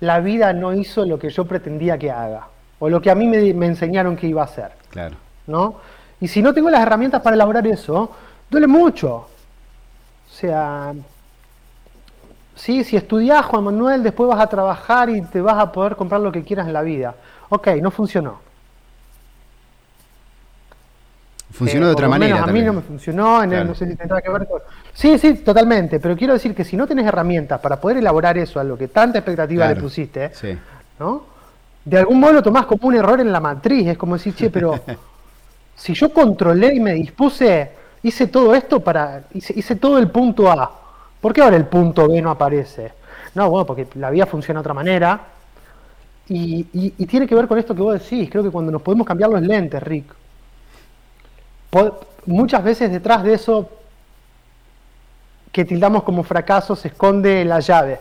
la 0.00 0.18
vida 0.18 0.52
no 0.52 0.74
hizo 0.74 1.06
lo 1.06 1.16
que 1.16 1.30
yo 1.30 1.44
pretendía 1.44 1.96
que 1.96 2.10
haga, 2.10 2.48
o 2.80 2.88
lo 2.88 3.00
que 3.00 3.12
a 3.12 3.14
mí 3.14 3.28
me, 3.28 3.54
me 3.54 3.66
enseñaron 3.66 4.16
que 4.16 4.26
iba 4.26 4.42
a 4.42 4.46
hacer. 4.46 4.72
Claro. 4.90 5.14
¿No? 5.46 5.76
Y 6.20 6.26
si 6.26 6.42
no 6.42 6.52
tengo 6.52 6.70
las 6.70 6.82
herramientas 6.82 7.22
para 7.22 7.34
elaborar 7.36 7.64
eso, 7.68 8.10
duele 8.50 8.66
mucho. 8.66 9.14
O 9.14 9.28
sea, 10.28 10.92
sí, 12.58 12.84
si 12.84 12.96
estudias 12.96 13.44
Juan 13.46 13.64
Manuel, 13.64 14.02
después 14.02 14.28
vas 14.28 14.40
a 14.40 14.46
trabajar 14.46 15.08
y 15.08 15.22
te 15.22 15.40
vas 15.40 15.58
a 15.58 15.72
poder 15.72 15.96
comprar 15.96 16.20
lo 16.20 16.30
que 16.30 16.42
quieras 16.42 16.66
en 16.66 16.72
la 16.74 16.82
vida. 16.82 17.14
Ok, 17.48 17.68
no 17.80 17.90
funcionó. 17.90 18.40
Funcionó 21.50 21.86
de 21.86 21.92
otra 21.92 22.08
manera. 22.08 22.42
a 22.42 22.46
mí 22.48 22.60
no 22.62 22.74
me 22.74 22.82
funcionó, 22.82 23.42
en 23.42 23.50
no 23.66 23.74
sé 23.74 23.88
si 23.88 23.96
tendrá 23.96 24.20
que 24.20 24.30
ver 24.30 24.46
con. 24.46 24.60
Sí, 24.92 25.18
sí, 25.18 25.34
totalmente. 25.36 25.98
Pero 25.98 26.16
quiero 26.16 26.34
decir 26.34 26.54
que 26.54 26.64
si 26.64 26.76
no 26.76 26.86
tenés 26.86 27.06
herramientas 27.06 27.60
para 27.60 27.80
poder 27.80 27.96
elaborar 27.96 28.36
eso 28.36 28.60
a 28.60 28.64
lo 28.64 28.76
que 28.76 28.88
tanta 28.88 29.18
expectativa 29.18 29.66
le 29.66 29.76
pusiste, 29.76 30.30
¿no? 30.98 31.38
De 31.84 31.98
algún 31.98 32.20
modo 32.20 32.34
lo 32.34 32.42
tomás 32.42 32.66
como 32.66 32.88
un 32.88 32.96
error 32.96 33.20
en 33.20 33.32
la 33.32 33.40
matriz. 33.40 33.88
Es 33.88 33.96
como 33.96 34.16
decir, 34.16 34.34
che, 34.34 34.50
pero 34.50 34.78
si 35.74 35.94
yo 35.94 36.12
controlé 36.12 36.74
y 36.74 36.80
me 36.80 36.92
dispuse, 36.92 37.72
hice 38.02 38.26
todo 38.26 38.54
esto 38.54 38.80
para. 38.80 39.22
Hice, 39.32 39.76
todo 39.76 39.98
el 39.98 40.10
punto 40.10 40.50
A. 40.50 40.87
¿Por 41.20 41.32
qué 41.32 41.42
ahora 41.42 41.56
el 41.56 41.66
punto 41.66 42.08
B 42.08 42.20
no 42.22 42.30
aparece? 42.30 42.92
No, 43.34 43.50
bueno, 43.50 43.66
porque 43.66 43.86
la 43.94 44.10
vida 44.10 44.26
funciona 44.26 44.58
de 44.58 44.62
otra 44.62 44.74
manera. 44.74 45.20
Y, 46.28 46.66
y 46.72 47.06
tiene 47.06 47.26
que 47.26 47.34
ver 47.34 47.48
con 47.48 47.58
esto 47.58 47.74
que 47.74 47.82
vos 47.82 48.00
decís. 48.00 48.28
Creo 48.30 48.42
que 48.42 48.50
cuando 48.50 48.70
nos 48.70 48.82
podemos 48.82 49.06
cambiar 49.06 49.30
los 49.30 49.42
lentes, 49.42 49.82
Rick 49.82 50.14
muchas 52.26 52.62
veces 52.62 52.90
detrás 52.90 53.22
de 53.22 53.34
eso 53.34 53.68
que 55.52 55.64
tildamos 55.64 56.02
como 56.02 56.22
fracaso 56.22 56.76
se 56.76 56.88
esconde 56.88 57.44
la 57.44 57.60
llave 57.60 57.98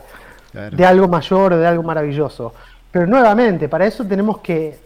de 0.53 0.85
algo 0.85 1.07
mayor 1.07 1.53
o 1.53 1.57
de 1.57 1.67
algo 1.67 1.83
maravilloso. 1.83 2.53
Pero 2.91 3.05
nuevamente, 3.07 3.69
para 3.69 3.85
eso 3.85 4.05
tenemos 4.05 4.39
que, 4.39 4.79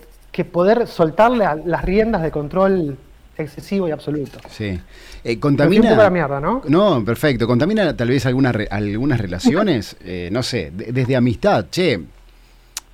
poder 0.51 0.87
soltarle 0.87 1.45
a 1.45 1.55
las 1.55 1.83
riendas 1.83 2.21
de 2.21 2.31
control 2.31 2.97
excesivo 3.37 3.87
y 3.87 3.91
absoluto. 3.91 4.39
Sí. 4.49 4.79
Eh, 5.23 5.39
contamina. 5.39 5.95
la 5.95 6.09
mierda, 6.09 6.39
¿no? 6.39 6.61
No, 6.67 7.03
perfecto. 7.03 7.47
Contamina 7.47 7.95
tal 7.95 8.09
vez 8.09 8.25
algunas, 8.25 8.55
algunas 8.69 9.19
relaciones, 9.19 9.95
eh, 10.03 10.29
no 10.31 10.43
sé, 10.43 10.71
desde 10.73 11.15
amistad. 11.15 11.67
Che, 11.69 11.97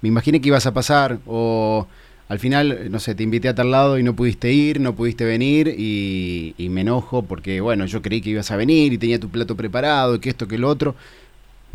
me 0.01 0.09
imaginé 0.09 0.41
que 0.41 0.49
ibas 0.49 0.65
a 0.65 0.73
pasar 0.73 1.19
o 1.25 1.87
al 2.29 2.39
final, 2.39 2.91
no 2.91 2.99
sé, 2.99 3.15
te 3.15 3.23
invité 3.23 3.47
a 3.47 3.55
tal 3.55 3.71
lado 3.71 3.97
y 3.97 4.03
no 4.03 4.15
pudiste 4.15 4.51
ir, 4.51 4.81
no 4.81 4.95
pudiste 4.95 5.23
venir 5.23 5.73
y, 5.77 6.67
me 6.69 6.81
enojo 6.81 7.23
porque, 7.23 7.61
bueno, 7.61 7.85
yo 7.85 8.01
creí 8.01 8.21
que 8.21 8.31
ibas 8.31 8.51
a 8.51 8.57
venir 8.57 8.91
y 8.91 8.97
tenía 8.97 9.19
tu 9.19 9.29
plato 9.29 9.55
preparado, 9.55 10.19
que 10.19 10.29
esto, 10.29 10.47
que 10.47 10.57
lo 10.57 10.67
otro. 10.67 10.95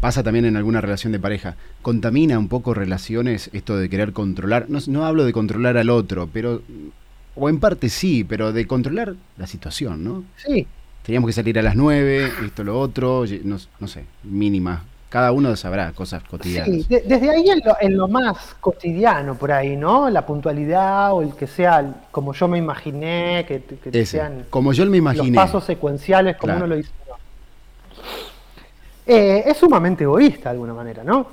Pasa 0.00 0.24
también 0.24 0.44
en 0.44 0.56
alguna 0.56 0.80
relación 0.80 1.12
de 1.12 1.20
pareja. 1.20 1.54
¿Contamina 1.80 2.38
un 2.38 2.48
poco 2.48 2.74
relaciones 2.74 3.50
esto 3.52 3.76
de 3.76 3.88
querer 3.88 4.12
controlar? 4.12 4.66
No, 4.68 4.80
no 4.88 5.06
hablo 5.06 5.24
de 5.24 5.32
controlar 5.32 5.76
al 5.76 5.90
otro, 5.90 6.28
pero... 6.32 6.62
O 7.34 7.48
en 7.48 7.60
parte 7.60 7.88
sí, 7.88 8.24
pero 8.24 8.52
de 8.52 8.66
controlar 8.66 9.14
la 9.36 9.46
situación, 9.46 10.04
¿no? 10.04 10.24
Sí. 10.36 10.66
Teníamos 11.02 11.28
que 11.28 11.32
salir 11.32 11.58
a 11.58 11.62
las 11.62 11.74
nueve, 11.74 12.30
esto, 12.44 12.62
lo 12.62 12.78
otro, 12.78 13.24
no, 13.44 13.58
no 13.80 13.88
sé, 13.88 14.04
mínima 14.22 14.84
cada 15.12 15.30
uno 15.30 15.54
sabrá 15.56 15.92
cosas 15.92 16.22
cotidianas. 16.24 16.86
Sí, 16.86 16.86
desde 16.88 17.28
ahí 17.28 17.44
en 17.82 17.96
lo, 17.98 18.08
más 18.08 18.56
cotidiano 18.58 19.34
por 19.34 19.52
ahí, 19.52 19.76
¿no? 19.76 20.08
La 20.08 20.24
puntualidad 20.24 21.12
o 21.12 21.20
el 21.20 21.34
que 21.34 21.46
sea 21.46 21.84
como 22.10 22.32
yo 22.32 22.48
me 22.48 22.56
imaginé, 22.56 23.44
que, 23.46 24.06
sean 24.06 24.46
como 24.48 24.72
yo 24.72 24.86
me 24.86 24.96
imaginé. 24.96 25.36
los 25.36 25.36
pasos 25.36 25.64
secuenciales 25.64 26.38
como 26.38 26.56
uno 26.56 26.66
lo 26.66 26.76
dice. 26.76 26.90
Eh, 29.04 29.42
es 29.44 29.58
sumamente 29.58 30.04
egoísta 30.04 30.44
de 30.44 30.54
alguna 30.54 30.72
manera, 30.72 31.04
¿no? 31.04 31.26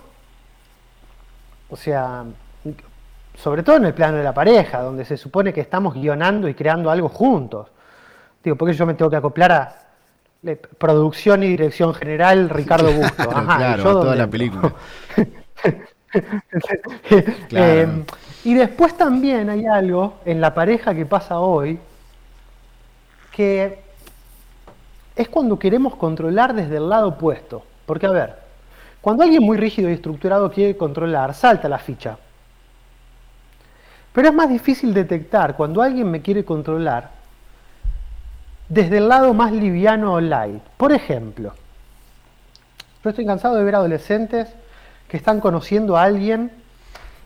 O 1.70 1.78
sea, 1.78 2.26
sobre 3.42 3.64
todo 3.64 3.78
en 3.78 3.86
el 3.86 3.94
plano 3.94 4.18
de 4.18 4.24
la 4.24 4.34
pareja, 4.34 4.82
donde 4.82 5.06
se 5.06 5.16
supone 5.16 5.54
que 5.54 5.62
estamos 5.62 5.94
guionando 5.94 6.48
y 6.50 6.54
creando 6.54 6.92
algo 6.92 7.08
juntos. 7.08 7.68
Digo, 8.44 8.56
porque 8.56 8.74
yo 8.74 8.86
me 8.86 8.94
tengo 8.94 9.10
que 9.10 9.18
acoplar 9.18 9.52
a, 9.52 9.76
producción 10.78 11.44
y 11.44 11.48
dirección 11.48 11.94
general, 11.94 12.50
Ricardo 12.50 12.92
Busto. 12.92 13.30
claro, 13.30 13.84
toda 13.84 14.16
la 14.16 14.28
película. 14.28 14.74
Eh, 17.52 17.88
y 18.44 18.56
después 18.56 18.98
también 18.98 19.48
hay 19.48 19.68
algo 19.68 20.16
en 20.26 20.42
la 20.42 20.56
pareja 20.56 20.96
que 20.96 21.06
pasa 21.06 21.40
hoy 21.40 21.78
que 23.32 23.84
es 25.16 25.30
cuando 25.30 25.60
queremos 25.60 25.96
controlar 25.96 26.56
desde 26.56 26.78
el 26.78 26.90
lado 26.90 27.10
opuesto. 27.10 27.62
Porque, 27.86 28.08
a 28.08 28.12
ver, 28.12 28.36
cuando 29.02 29.22
alguien 29.22 29.44
muy 29.44 29.56
rígido 29.56 29.88
y 29.88 29.94
estructurado 29.94 30.52
quiere 30.52 30.76
controlar, 30.76 31.36
salta 31.36 31.70
la 31.70 31.78
ficha. 31.78 32.18
Pero 34.20 34.32
es 34.32 34.36
más 34.36 34.50
difícil 34.50 34.94
detectar 34.94 35.56
cuando 35.56 35.82
alguien 35.82 36.12
me 36.12 36.22
quiere 36.22 36.44
controlar 36.44 37.12
desde 38.68 38.98
el 38.98 39.08
lado 39.08 39.34
más 39.34 39.54
liviano 39.54 40.12
o 40.12 40.20
light. 40.20 40.62
Por 40.76 40.92
ejemplo, 40.92 41.54
yo 43.02 43.10
estoy 43.10 43.26
cansado 43.26 43.56
de 43.56 43.64
ver 43.64 43.76
adolescentes 43.76 44.50
que 45.08 45.16
están 45.16 45.40
conociendo 45.40 45.96
a 45.96 46.04
alguien 46.04 46.52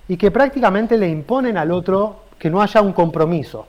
y 0.07 0.17
que 0.17 0.29
prácticamente 0.29 0.95
le 0.99 1.09
imponen 1.09 1.57
al 1.57 1.71
otro 1.71 2.25
que 2.37 2.51
no 2.51 2.61
haya 2.61 2.79
un 2.81 2.93
compromiso. 2.93 3.65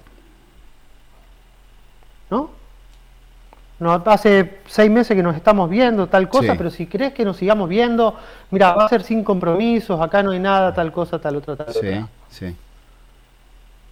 ¿No? 2.30 2.50
No, 3.78 4.02
hace 4.04 4.60
seis 4.66 4.90
meses 4.90 5.16
que 5.16 5.22
nos 5.22 5.34
estamos 5.34 5.70
viendo, 5.70 6.08
tal 6.08 6.28
cosa, 6.28 6.56
pero 6.58 6.68
si 6.68 6.86
crees 6.86 7.14
que 7.14 7.24
nos 7.24 7.38
sigamos 7.38 7.70
viendo, 7.70 8.18
mira, 8.50 8.74
va 8.74 8.84
a 8.84 8.88
ser 8.90 9.02
sin 9.02 9.24
compromisos, 9.24 9.98
acá 9.98 10.22
no 10.22 10.32
hay 10.32 10.40
nada, 10.40 10.74
tal 10.74 10.92
cosa, 10.92 11.18
tal 11.18 11.36
otra, 11.36 11.56
tal 11.56 11.72
sí, 11.72 11.78
otra. 11.78 12.08
Sí. 12.28 12.54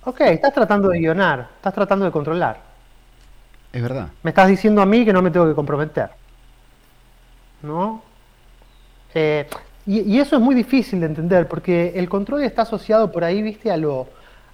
Ok, 0.05 0.21
estás 0.23 0.53
tratando 0.53 0.89
de 0.89 0.99
guionar, 0.99 1.49
estás 1.57 1.75
tratando 1.75 2.05
de 2.05 2.11
controlar. 2.11 2.59
Es 3.73 3.81
verdad. 3.81 4.09
Me 4.23 4.31
estás 4.31 4.49
diciendo 4.49 4.83
a 4.83 4.87
mí 4.87 5.05
que 5.05 5.13
no 5.13 5.23
me 5.23 5.31
tengo 5.31 5.47
que 5.47 5.55
comprometer. 5.55 6.11
¿No? 7.63 8.03
Eh, 9.15 9.47
y, 9.87 10.19
eso 10.19 10.37
es 10.37 10.43
muy 10.43 10.55
difícil 10.55 11.01
de 11.01 11.07
entender, 11.07 11.47
porque 11.49 11.93
el 11.95 12.09
control 12.09 12.43
está 12.43 12.63
asociado 12.63 13.11
por 13.13 13.25
ahí, 13.25 13.43
viste, 13.43 13.71
a 13.71 13.77
lo, 13.77 14.09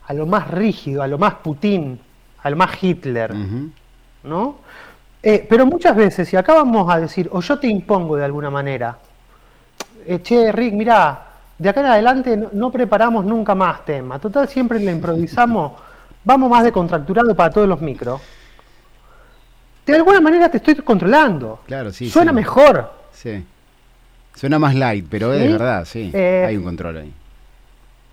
a 0.07 0.13
lo 0.13 0.27
más 0.27 0.51
rígido, 0.51 1.03
a 1.03 1.07
lo 1.07 1.19
más 1.19 1.35
Putin, 1.35 1.99
a 2.43 2.51
lo 2.51 2.57
más 2.57 2.83
Hitler. 2.83 3.35
¿No? 4.25 4.57
Eh, 5.23 5.47
pero 5.49 5.67
muchas 5.67 5.97
veces, 5.97 6.29
si 6.29 6.37
acá 6.37 6.55
vamos 6.55 6.93
a 6.93 7.01
decir, 7.01 7.29
o 7.33 7.41
yo 7.41 7.59
te 7.59 7.67
impongo 7.67 8.17
de 8.17 8.25
alguna 8.25 8.51
manera, 8.51 8.99
eh, 10.07 10.21
che, 10.23 10.53
Rick, 10.53 10.75
mira, 10.75 11.28
de 11.59 11.69
acá 11.69 11.81
en 11.81 11.87
adelante 11.87 12.37
no, 12.53 12.71
preparamos 12.71 13.25
nunca 13.25 13.55
más 13.55 13.85
tema. 13.85 14.19
Total, 14.19 14.49
siempre 14.49 14.79
le 14.79 14.93
improvisamos, 14.93 15.73
vamos 16.25 16.51
más 16.51 16.65
de 16.65 16.73
contracturado 16.73 17.35
para 17.35 17.51
todos 17.51 17.69
los 17.69 17.81
micros 17.81 18.21
de 19.93 19.97
alguna 19.97 20.21
manera 20.21 20.51
te 20.51 20.59
estoy 20.59 20.75
controlando. 20.77 21.61
Claro, 21.67 21.93
sí. 21.93 22.11
Suena 22.11 22.33
mejor. 22.33 22.93
Sí. 23.13 23.45
Suena 24.35 24.59
más 24.59 24.75
light, 24.75 25.07
pero 25.09 25.33
es 25.33 25.51
verdad, 25.51 25.85
sí. 25.85 26.11
Eh, 26.13 26.45
hay 26.47 26.57
un 26.57 26.65
control 26.65 26.99
ahí. 26.99 27.13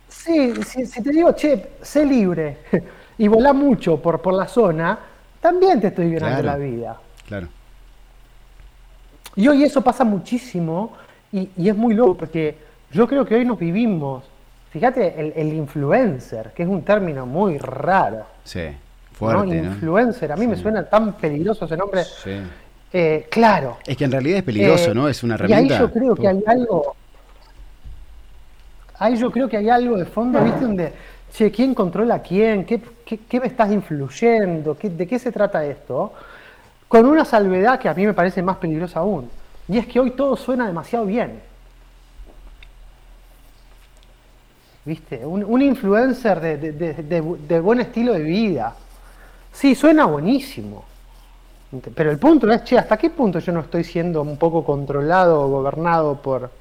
Sí, 0.08 0.54
si, 0.64 1.04
te 1.04 1.10
digo, 1.12 1.34
che, 1.34 1.74
sé 1.82 2.06
libre 2.06 2.60
y 3.18 3.28
volá 3.28 3.54
mucho 3.54 4.02
por, 4.02 4.22
por 4.22 4.34
la 4.34 4.48
zona, 4.48 4.98
también 5.40 5.82
te 5.82 5.88
estoy 5.88 6.14
ganando 6.14 6.44
la 6.44 6.56
vida. 6.56 6.98
Claro. 7.28 7.48
Y 9.36 9.48
hoy 9.48 9.64
eso 9.64 9.82
pasa 9.82 10.04
muchísimo 10.04 10.94
y, 11.32 11.50
es 11.58 11.76
muy 11.76 11.94
loco 11.94 12.18
porque 12.18 12.58
yo 12.96 13.08
creo 13.08 13.26
que 13.26 13.36
hoy 13.36 13.46
nos 13.46 13.60
vivimos, 13.60 14.24
fíjate, 14.72 15.20
el, 15.20 15.34
el 15.36 15.54
influencer, 15.54 16.52
que 16.56 16.64
es 16.64 16.70
un 16.70 16.82
término 16.84 17.26
muy 17.26 17.58
raro. 17.58 18.26
Sí 18.44 18.70
Fuerte, 19.18 19.56
Influencer, 19.56 20.32
a 20.34 20.36
mí 20.36 20.46
me 20.46 20.58
suena 20.58 20.84
tan 20.84 21.14
peligroso 21.14 21.66
ese 21.66 21.78
nombre. 21.78 22.04
Sí. 22.04 22.32
Eh, 22.92 23.28
claro. 23.32 23.78
Es 23.86 23.96
que 23.96 24.04
en 24.04 24.12
realidad 24.12 24.40
es 24.40 24.44
peligroso, 24.44 24.92
eh, 24.92 24.96
¿no? 24.96 25.08
Es 25.08 25.24
una 25.24 25.36
herramienta. 25.36 25.74
Y 25.74 25.78
ahí 25.78 25.80
yo 25.80 25.92
creo 25.92 26.16
que 26.16 26.28
hay 26.28 26.44
algo. 26.46 26.96
Ahí 29.00 29.16
yo 29.16 29.32
creo 29.32 29.48
que 29.48 29.58
hay 29.58 29.70
algo 29.70 29.98
de 29.98 30.06
fondo, 30.06 30.44
¿viste? 30.44 30.66
Donde, 30.66 30.94
che, 31.34 31.50
¿quién 31.50 31.74
controla 31.74 32.16
a 32.16 32.22
quién? 32.22 32.66
¿Qué, 32.66 32.82
qué, 33.06 33.40
me 33.40 33.48
estás 33.48 33.72
influyendo? 33.72 34.78
¿De 34.82 35.08
qué 35.08 35.18
se 35.18 35.32
trata 35.32 35.66
esto? 35.66 36.12
Con 36.90 37.06
una 37.06 37.24
salvedad 37.24 37.80
que 37.80 37.88
a 37.88 37.94
mí 37.94 38.06
me 38.06 38.14
parece 38.14 38.42
más 38.42 38.58
peligrosa 38.58 39.00
aún. 39.00 39.30
Y 39.70 39.78
es 39.78 39.88
que 39.88 40.00
hoy 40.00 40.12
todo 40.12 40.36
suena 40.36 40.68
demasiado 40.68 41.06
bien. 41.06 41.40
¿Viste? 44.86 45.26
Un, 45.26 45.62
influencer 45.62 46.40
de 46.40 47.60
buen 47.60 47.80
estilo 47.80 48.14
de 48.14 48.22
vida 48.22 48.76
Sí, 49.56 49.74
suena 49.74 50.06
buenísimo. 50.06 50.84
Pero 51.96 52.12
el 52.12 52.20
punto 52.20 52.50
es, 52.52 52.64
che, 52.66 52.78
¿hasta 52.78 52.98
qué 52.98 53.10
punto 53.10 53.40
yo 53.40 53.52
no 53.54 53.62
estoy 53.62 53.84
siendo 53.84 54.22
un 54.22 54.38
poco 54.38 54.64
controlado 54.66 55.42
o 55.42 55.48
gobernado 55.48 56.22
por... 56.22 56.52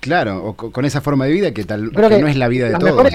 Claro, 0.00 0.44
o 0.44 0.54
con 0.54 0.84
esa 0.84 1.00
forma 1.00 1.24
de 1.24 1.32
vida 1.32 1.52
que 1.52 1.64
tal 1.64 1.90
que 1.90 2.20
no 2.20 2.28
es 2.28 2.36
la 2.36 2.46
vida 2.46 2.66
de 2.66 2.72
las 2.72 2.80
todos. 2.80 3.08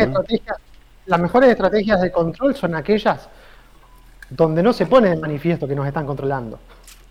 las 1.05 1.19
mejores 1.19 1.50
estrategias 1.50 2.01
de 2.01 2.12
control 2.12 2.55
son 2.55 2.75
aquellas 2.75 3.29
donde 4.29 4.62
no 4.62 4.74
se 4.74 4.86
pone 4.86 5.10
de 5.10 5.15
manifiesto 5.15 5.67
que 5.67 5.75
nos 5.75 5.88
están 5.88 6.05
controlando. 6.05 6.60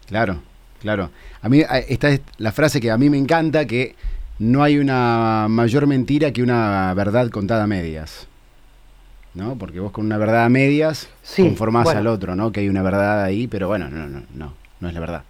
Claro, 0.07 0.39
claro. 0.81 1.11
A 1.41 1.49
mí 1.49 1.63
esta 1.89 2.11
es 2.11 2.21
la 2.39 2.53
frase 2.53 2.81
que 2.81 2.91
a 2.91 2.99
mí 2.99 3.09
me 3.09 3.17
encanta, 3.17 3.65
que 3.65 3.95
no 4.41 4.63
hay 4.63 4.79
una 4.79 5.47
mayor 5.49 5.87
mentira 5.87 6.33
que 6.33 6.43
una 6.43 6.93
verdad 6.95 7.29
contada 7.29 7.65
a 7.65 7.67
medias. 7.67 8.27
¿no? 9.35 9.55
Porque 9.57 9.79
vos 9.79 9.93
con 9.93 10.07
una 10.07 10.19
verdad 10.19 10.47
a 10.47 10.49
medias 10.49 11.09
conformás 11.37 11.89
al 11.89 12.07
otro, 12.07 12.35
¿no? 12.35 12.51
Que 12.51 12.61
hay 12.61 12.69
una 12.69 12.83
verdad 12.83 13.23
ahí, 13.23 13.47
pero 13.47 13.69
bueno, 13.69 13.89
no, 13.89 14.09
no, 14.09 14.23
no, 14.35 14.53
no 14.81 14.89
es 14.89 14.95
la 14.95 15.01
verdad. 15.01 15.23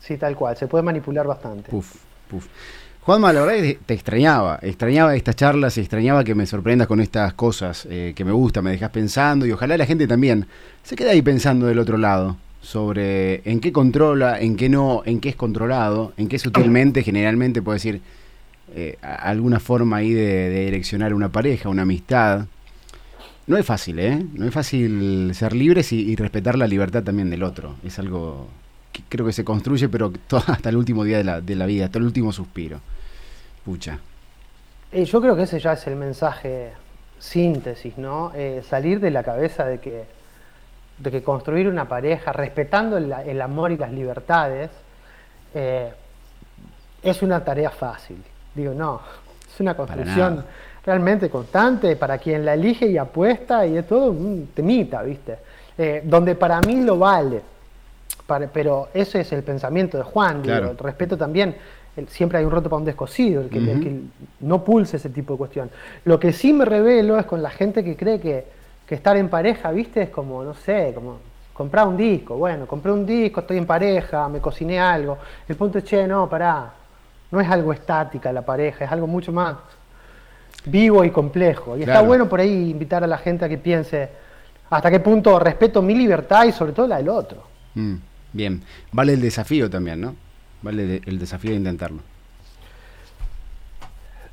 Sí, 0.00 0.16
tal 0.16 0.34
cual, 0.36 0.56
se 0.56 0.68
puede 0.68 0.82
manipular 0.84 1.26
bastante. 1.26 1.70
Puf, 1.70 1.96
puf. 2.30 2.46
Juanma, 3.02 3.32
la 3.32 3.40
verdad 3.40 3.56
es 3.56 3.74
que 3.74 3.80
te 3.84 3.94
extrañaba, 3.94 4.58
extrañaba 4.62 5.16
estas 5.16 5.36
charlas, 5.36 5.76
extrañaba 5.76 6.24
que 6.24 6.34
me 6.34 6.46
sorprendas 6.46 6.86
con 6.86 7.00
estas 7.00 7.34
cosas 7.34 7.86
eh, 7.90 8.12
que 8.14 8.24
me 8.24 8.32
gustan, 8.32 8.64
me 8.64 8.70
dejas 8.70 8.90
pensando 8.90 9.44
y 9.44 9.52
ojalá 9.52 9.76
la 9.76 9.86
gente 9.86 10.06
también 10.06 10.46
se 10.82 10.94
quede 10.94 11.10
ahí 11.10 11.22
pensando 11.22 11.66
del 11.66 11.78
otro 11.78 11.98
lado 11.98 12.36
sobre 12.60 13.48
en 13.50 13.60
qué 13.60 13.72
controla, 13.72 14.40
en 14.40 14.56
qué 14.56 14.68
no, 14.68 15.02
en 15.04 15.20
qué 15.20 15.30
es 15.30 15.36
controlado, 15.36 16.12
en 16.16 16.28
qué 16.28 16.38
sutilmente, 16.38 17.02
generalmente 17.02 17.62
puede 17.62 17.76
decir 17.76 18.00
eh, 18.74 18.98
alguna 19.00 19.60
forma 19.60 19.98
ahí 19.98 20.12
de, 20.12 20.50
de 20.50 20.64
direccionar 20.66 21.14
una 21.14 21.30
pareja, 21.30 21.68
una 21.68 21.82
amistad. 21.82 22.46
No 23.46 23.56
es 23.56 23.64
fácil, 23.64 23.98
¿eh? 23.98 24.22
No 24.34 24.46
es 24.46 24.52
fácil 24.52 25.30
ser 25.34 25.54
libres 25.54 25.92
y, 25.92 26.14
respetar 26.16 26.58
la 26.58 26.66
libertad 26.66 27.02
también 27.02 27.30
del 27.30 27.42
otro. 27.42 27.76
Es 27.82 27.98
algo 27.98 28.46
que 28.92 29.02
creo 29.08 29.24
que 29.24 29.32
se 29.32 29.44
construye, 29.44 29.88
pero 29.88 30.12
hasta 30.46 30.68
el 30.68 30.76
último 30.76 31.04
día 31.04 31.16
de 31.18 31.24
la, 31.24 31.40
de 31.40 31.56
la 31.56 31.64
vida, 31.64 31.86
hasta 31.86 31.98
el 31.98 32.04
último 32.04 32.32
suspiro. 32.32 32.80
Pucha. 33.64 33.98
Eh, 34.92 35.04
yo 35.04 35.20
creo 35.20 35.34
que 35.34 35.42
ese 35.42 35.60
ya 35.60 35.72
es 35.72 35.86
el 35.86 35.96
mensaje 35.96 36.72
síntesis, 37.18 37.96
¿no? 37.96 38.32
Eh, 38.34 38.62
salir 38.68 39.00
de 39.00 39.10
la 39.10 39.22
cabeza 39.22 39.64
de 39.64 39.78
que, 39.78 40.04
de 40.98 41.10
que 41.10 41.22
construir 41.22 41.68
una 41.68 41.86
pareja, 41.86 42.32
respetando 42.32 42.96
el, 42.96 43.40
amor 43.40 43.72
y 43.72 43.76
las 43.76 43.92
libertades, 43.92 44.70
eh, 45.54 45.92
es 47.02 47.22
una 47.22 47.44
tarea 47.44 47.70
fácil. 47.70 48.22
Digo, 48.54 48.74
no, 48.74 49.00
es 49.46 49.60
una 49.60 49.76
construcción 49.76 50.44
realmente 50.84 51.28
constante 51.28 51.96
para 51.96 52.18
quien 52.18 52.44
la 52.44 52.54
elige 52.54 52.86
y 52.86 52.98
apuesta 52.98 53.66
y 53.66 53.76
es 53.76 53.86
todo 53.86 54.10
un 54.10 54.50
temita, 54.54 55.02
¿viste? 55.02 55.38
donde 56.02 56.34
para 56.34 56.60
mí 56.60 56.82
lo 56.82 56.98
vale. 56.98 57.40
pero 58.52 58.88
ese 58.92 59.20
es 59.20 59.30
el 59.32 59.44
pensamiento 59.44 59.96
de 59.96 60.02
Juan, 60.02 60.42
digo, 60.42 60.74
respeto 60.80 61.16
también 61.16 61.54
siempre 62.06 62.38
hay 62.38 62.44
un 62.44 62.50
roto 62.50 62.68
para 62.68 62.78
un 62.78 62.84
descosido, 62.84 63.42
el 63.42 63.48
que, 63.48 64.00
no 64.40 64.64
pulse 64.64 64.98
ese 64.98 65.10
tipo 65.10 65.34
de 65.34 65.38
cuestión. 65.38 65.70
Lo 66.04 66.20
que 66.20 66.32
sí 66.32 66.52
me 66.52 66.64
revelo 66.64 67.18
es 67.18 67.26
con 67.26 67.42
la 67.42 67.50
gente 67.50 67.82
que 67.82 67.96
cree 67.96 68.20
que, 68.20 68.46
estar 68.94 69.16
en 69.16 69.28
pareja, 69.28 69.70
viste, 69.70 70.02
es 70.02 70.10
como, 70.10 70.42
no 70.42 70.54
sé, 70.54 70.92
como 70.94 71.18
comprar 71.52 71.86
un 71.86 71.96
disco. 71.96 72.36
Bueno, 72.36 72.66
compré 72.66 72.92
un 72.92 73.04
disco, 73.04 73.40
estoy 73.40 73.58
en 73.58 73.66
pareja, 73.66 74.28
me 74.28 74.40
cociné 74.40 74.78
algo. 74.78 75.18
El 75.48 75.56
punto 75.56 75.78
es, 75.78 75.84
che, 75.84 76.06
no, 76.06 76.28
pará, 76.28 76.72
no 77.30 77.40
es 77.40 77.48
algo 77.48 77.72
estática 77.72 78.32
la 78.32 78.42
pareja, 78.42 78.84
es 78.84 78.92
algo 78.92 79.06
mucho 79.06 79.32
más 79.32 79.56
vivo 80.64 81.04
y 81.04 81.10
complejo. 81.10 81.76
Y 81.76 81.82
está 81.82 82.00
bueno 82.02 82.28
por 82.28 82.40
ahí 82.40 82.70
invitar 82.70 83.04
a 83.04 83.06
la 83.06 83.18
gente 83.18 83.44
a 83.44 83.48
que 83.48 83.58
piense 83.58 84.08
hasta 84.70 84.90
qué 84.90 85.00
punto 85.00 85.38
respeto 85.38 85.80
mi 85.82 85.94
libertad 85.94 86.44
y 86.44 86.52
sobre 86.52 86.72
todo 86.72 86.86
la 86.86 86.98
del 86.98 87.08
otro. 87.08 87.42
Mm, 87.74 87.94
bien, 88.32 88.62
vale 88.92 89.14
el 89.14 89.20
desafío 89.20 89.70
también, 89.70 90.00
¿no? 90.00 90.14
Vale 90.62 91.00
el 91.04 91.18
desafío 91.18 91.50
de 91.52 91.56
intentarlo. 91.56 92.00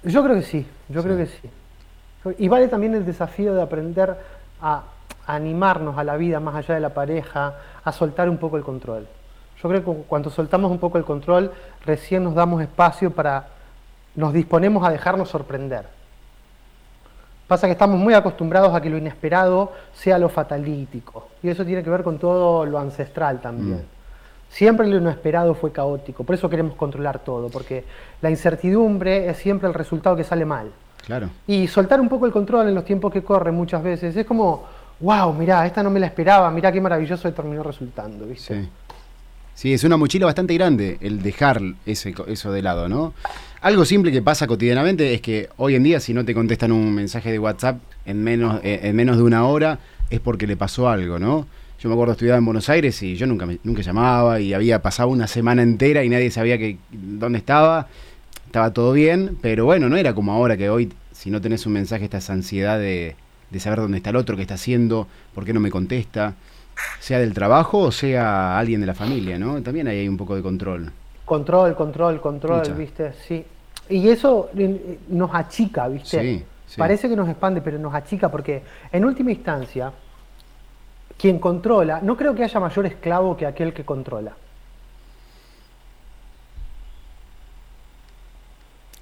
Yo 0.03 0.23
creo 0.23 0.35
que 0.35 0.43
sí, 0.43 0.65
yo 0.89 1.03
creo 1.03 1.17
que 1.17 1.25
sí. 1.27 1.49
Y 2.39 2.47
vale 2.47 2.67
también 2.67 2.95
el 2.95 3.05
desafío 3.05 3.53
de 3.53 3.61
aprender 3.61 4.17
a 4.65 4.81
animarnos 5.27 5.97
a 5.97 6.03
la 6.03 6.17
vida 6.17 6.39
más 6.39 6.55
allá 6.55 6.73
de 6.73 6.81
la 6.81 6.89
pareja, 6.89 7.53
a 7.83 7.91
soltar 7.91 8.29
un 8.29 8.37
poco 8.37 8.57
el 8.57 8.63
control. 8.63 9.07
Yo 9.61 9.69
creo 9.69 9.85
que 9.85 10.03
cuando 10.07 10.31
soltamos 10.31 10.71
un 10.71 10.79
poco 10.79 10.97
el 10.97 11.05
control, 11.05 11.51
recién 11.85 12.23
nos 12.23 12.33
damos 12.33 12.61
espacio 12.63 13.11
para, 13.11 13.47
nos 14.15 14.33
disponemos 14.33 14.85
a 14.85 14.91
dejarnos 14.91 15.29
sorprender. 15.29 15.85
Pasa 17.47 17.67
que 17.67 17.73
estamos 17.73 17.99
muy 17.99 18.15
acostumbrados 18.15 18.73
a 18.73 18.81
que 18.81 18.89
lo 18.89 18.97
inesperado 18.97 19.71
sea 19.93 20.17
lo 20.17 20.29
fatalítico. 20.29 21.27
Y 21.43 21.49
eso 21.49 21.63
tiene 21.63 21.83
que 21.83 21.91
ver 21.91 22.01
con 22.01 22.17
todo 22.17 22.65
lo 22.65 22.79
ancestral 22.79 23.39
también. 23.41 23.77
Mm. 23.77 23.95
Siempre 24.49 24.87
lo 24.87 24.97
inesperado 24.97 25.53
fue 25.53 25.71
caótico, 25.71 26.23
por 26.23 26.33
eso 26.33 26.49
queremos 26.49 26.75
controlar 26.75 27.19
todo, 27.19 27.49
porque 27.49 27.83
la 28.21 28.31
incertidumbre 28.31 29.29
es 29.29 29.37
siempre 29.37 29.67
el 29.67 29.75
resultado 29.75 30.15
que 30.15 30.23
sale 30.23 30.45
mal. 30.45 30.71
Claro. 31.05 31.29
Y 31.47 31.67
soltar 31.67 32.01
un 32.01 32.09
poco 32.09 32.25
el 32.25 32.31
control 32.31 32.67
en 32.67 32.75
los 32.75 32.85
tiempos 32.85 33.13
que 33.13 33.21
corren 33.21 33.53
muchas 33.55 33.83
veces 33.83 34.15
es 34.15 34.25
como, 34.25 34.65
wow, 34.99 35.33
mirá, 35.33 35.65
esta 35.65 35.83
no 35.83 35.89
me 35.89 35.99
la 35.99 36.07
esperaba, 36.07 36.49
mirá 36.51 36.71
qué 36.71 36.81
maravilloso 36.81 37.31
terminó 37.33 37.63
resultando, 37.63 38.25
¿viste? 38.25 38.63
Sí. 38.63 38.69
Sí, 39.55 39.73
es 39.73 39.85
una 39.85 39.95
mochila 39.95 40.25
bastante 40.25 40.53
grande 40.53 40.97
el 40.99 41.21
dejar 41.21 41.61
ese, 41.85 42.13
eso 42.27 42.51
de 42.51 42.61
lado, 42.61 42.89
¿no? 42.89 43.13
Algo 43.61 43.85
simple 43.85 44.11
que 44.11 44.21
pasa 44.21 44.47
cotidianamente 44.47 45.13
es 45.13 45.21
que 45.21 45.47
hoy 45.55 45.75
en 45.75 45.83
día 45.83 46.01
si 46.01 46.13
no 46.13 46.25
te 46.25 46.33
contestan 46.33 46.73
un 46.73 46.93
mensaje 46.93 47.31
de 47.31 47.39
WhatsApp 47.39 47.77
en 48.05 48.21
menos, 48.21 48.59
eh, 48.63 48.81
en 48.83 48.95
menos 48.97 49.15
de 49.15 49.23
una 49.23 49.47
hora 49.47 49.79
es 50.09 50.19
porque 50.19 50.45
le 50.45 50.57
pasó 50.57 50.89
algo, 50.89 51.19
¿no? 51.19 51.47
Yo 51.79 51.87
me 51.87 51.93
acuerdo 51.93 52.11
estudiaba 52.11 52.37
en 52.37 52.45
Buenos 52.45 52.67
Aires 52.67 53.01
y 53.01 53.15
yo 53.15 53.27
nunca, 53.27 53.47
nunca 53.63 53.81
llamaba 53.81 54.41
y 54.41 54.53
había 54.53 54.81
pasado 54.81 55.07
una 55.07 55.27
semana 55.27 55.63
entera 55.63 56.03
y 56.03 56.09
nadie 56.09 56.31
sabía 56.31 56.57
que, 56.57 56.77
dónde 56.91 57.37
estaba. 57.37 57.87
Estaba 58.45 58.71
todo 58.71 58.93
bien, 58.93 59.37
pero 59.41 59.65
bueno, 59.65 59.89
no 59.89 59.97
era 59.97 60.13
como 60.13 60.31
ahora 60.31 60.55
que 60.57 60.69
hoy, 60.69 60.91
si 61.11 61.29
no 61.29 61.41
tenés 61.41 61.65
un 61.65 61.73
mensaje, 61.73 62.05
esta 62.05 62.19
ansiedad 62.31 62.79
de, 62.79 63.15
de 63.49 63.59
saber 63.59 63.79
dónde 63.79 63.97
está 63.97 64.11
el 64.11 64.15
otro, 64.15 64.35
qué 64.35 64.43
está 64.43 64.55
haciendo, 64.55 65.07
por 65.33 65.45
qué 65.45 65.53
no 65.53 65.59
me 65.59 65.71
contesta, 65.71 66.35
sea 66.99 67.19
del 67.19 67.33
trabajo 67.33 67.79
o 67.79 67.91
sea 67.91 68.57
alguien 68.57 68.81
de 68.81 68.87
la 68.87 68.93
familia, 68.93 69.37
¿no? 69.39 69.61
También 69.61 69.87
ahí 69.87 69.99
hay 69.99 70.07
un 70.07 70.17
poco 70.17 70.35
de 70.35 70.41
control. 70.41 70.91
Control, 71.25 71.75
control, 71.75 72.21
control, 72.21 72.73
¿viste? 72.73 73.13
Sí. 73.27 73.43
Y 73.89 74.09
eso 74.09 74.49
nos 75.09 75.33
achica, 75.33 75.87
¿viste? 75.87 76.21
Sí, 76.21 76.43
sí. 76.67 76.77
Parece 76.77 77.09
que 77.09 77.15
nos 77.15 77.29
expande, 77.29 77.61
pero 77.61 77.79
nos 77.79 77.93
achica 77.93 78.29
porque 78.29 78.63
en 78.91 79.05
última 79.05 79.31
instancia 79.31 79.91
quien 81.17 81.39
controla, 81.39 82.01
no 82.01 82.17
creo 82.17 82.35
que 82.35 82.43
haya 82.43 82.59
mayor 82.59 82.85
esclavo 82.85 83.37
que 83.37 83.45
aquel 83.45 83.73
que 83.73 83.83
controla. 83.83 84.33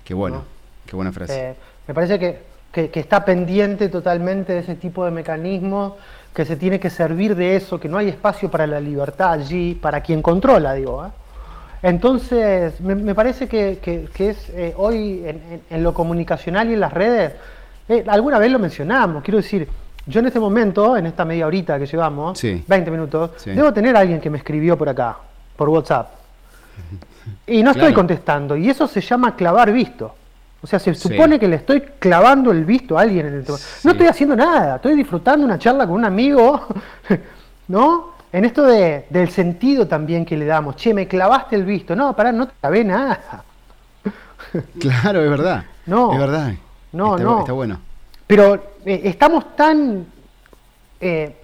Qué 0.03 0.13
bueno, 0.13 0.43
qué 0.85 0.95
buena 0.95 1.11
frase. 1.11 1.51
Eh, 1.51 1.55
me 1.87 1.93
parece 1.93 2.19
que, 2.19 2.53
está 2.99 3.23
pendiente 3.23 3.87
totalmente 3.89 4.53
de 4.53 4.59
ese 4.59 4.75
tipo 4.75 5.05
de 5.05 5.11
mecanismos, 5.11 5.93
que 6.33 6.45
se 6.45 6.57
tiene 6.57 6.79
que 6.79 6.89
servir 6.89 7.35
de 7.35 7.55
eso, 7.55 7.79
que 7.79 7.87
no 7.87 7.97
hay 7.97 8.09
espacio 8.09 8.49
para 8.49 8.65
la 8.65 8.79
libertad 8.79 9.33
allí, 9.33 9.75
para 9.75 10.01
quien 10.01 10.21
controla, 10.21 10.73
digo. 10.73 11.05
¿eh? 11.05 11.09
Entonces, 11.83 12.81
me, 12.81 13.13
parece 13.13 13.47
que, 13.47 13.79
es 14.17 14.49
eh, 14.49 14.73
hoy 14.77 15.23
en, 15.69 15.83
lo 15.83 15.93
comunicacional 15.93 16.69
y 16.69 16.73
en 16.73 16.79
las 16.79 16.93
redes, 16.93 17.33
alguna 18.07 18.39
vez 18.39 18.51
lo 18.51 18.57
mencionamos, 18.57 19.23
quiero 19.23 19.37
decir, 19.37 19.67
yo 20.07 20.19
en 20.19 20.27
este 20.27 20.39
momento, 20.39 20.97
en 20.97 21.05
esta 21.05 21.25
media 21.25 21.45
horita 21.45 21.77
que 21.77 21.85
llevamos, 21.85 22.41
20 22.41 22.89
minutos, 22.89 23.31
debo 23.45 23.71
tener 23.71 23.95
a 23.95 23.99
alguien 23.99 24.19
que 24.19 24.29
me 24.29 24.37
escribió 24.37 24.77
por 24.77 24.89
acá, 24.89 25.17
por 25.55 25.69
WhatsApp. 25.69 26.22
Y 27.47 27.63
no 27.63 27.71
estoy 27.71 27.93
contestando. 27.93 28.55
Y 28.55 28.69
eso 28.69 28.87
se 28.87 29.01
llama 29.01 29.35
clavar 29.35 29.71
visto. 29.71 30.15
O 30.61 30.67
sea, 30.67 30.79
se 30.79 30.95
supone 30.95 31.37
que 31.37 31.47
le 31.47 31.57
estoy 31.57 31.81
clavando 31.99 32.51
el 32.51 32.63
visto 32.63 32.97
a 32.97 33.01
alguien 33.01 33.27
en 33.27 33.33
el 33.33 33.45
No 33.45 33.91
estoy 33.91 34.07
haciendo 34.07 34.33
nada, 34.33 34.77
estoy 34.77 34.95
disfrutando 34.95 35.45
una 35.45 35.59
charla 35.59 35.85
con 35.85 35.95
un 35.95 36.05
amigo, 36.05 36.67
¿no? 37.67 38.13
En 38.31 38.45
esto 38.45 38.63
de, 38.63 39.05
del 39.09 39.29
sentido 39.29 39.87
también 39.87 40.25
que 40.25 40.37
le 40.37 40.45
damos. 40.45 40.77
Che, 40.77 40.93
me 40.93 41.05
clavaste 41.05 41.57
el 41.57 41.65
visto. 41.65 41.95
No, 41.95 42.15
pará, 42.15 42.31
no 42.31 42.47
te 42.47 42.53
clavé 42.59 42.83
nada. 42.83 43.19
Claro, 44.79 45.23
es 45.23 45.29
verdad. 45.31 45.65
No. 45.87 46.13
Es 46.13 46.19
verdad. 46.19 46.53
No, 46.91 47.17
no. 47.17 47.39
Está 47.39 47.53
bueno. 47.53 47.79
Pero 48.27 48.53
eh, 48.85 49.01
estamos 49.05 49.55
tan 49.55 50.05
eh, 51.01 51.35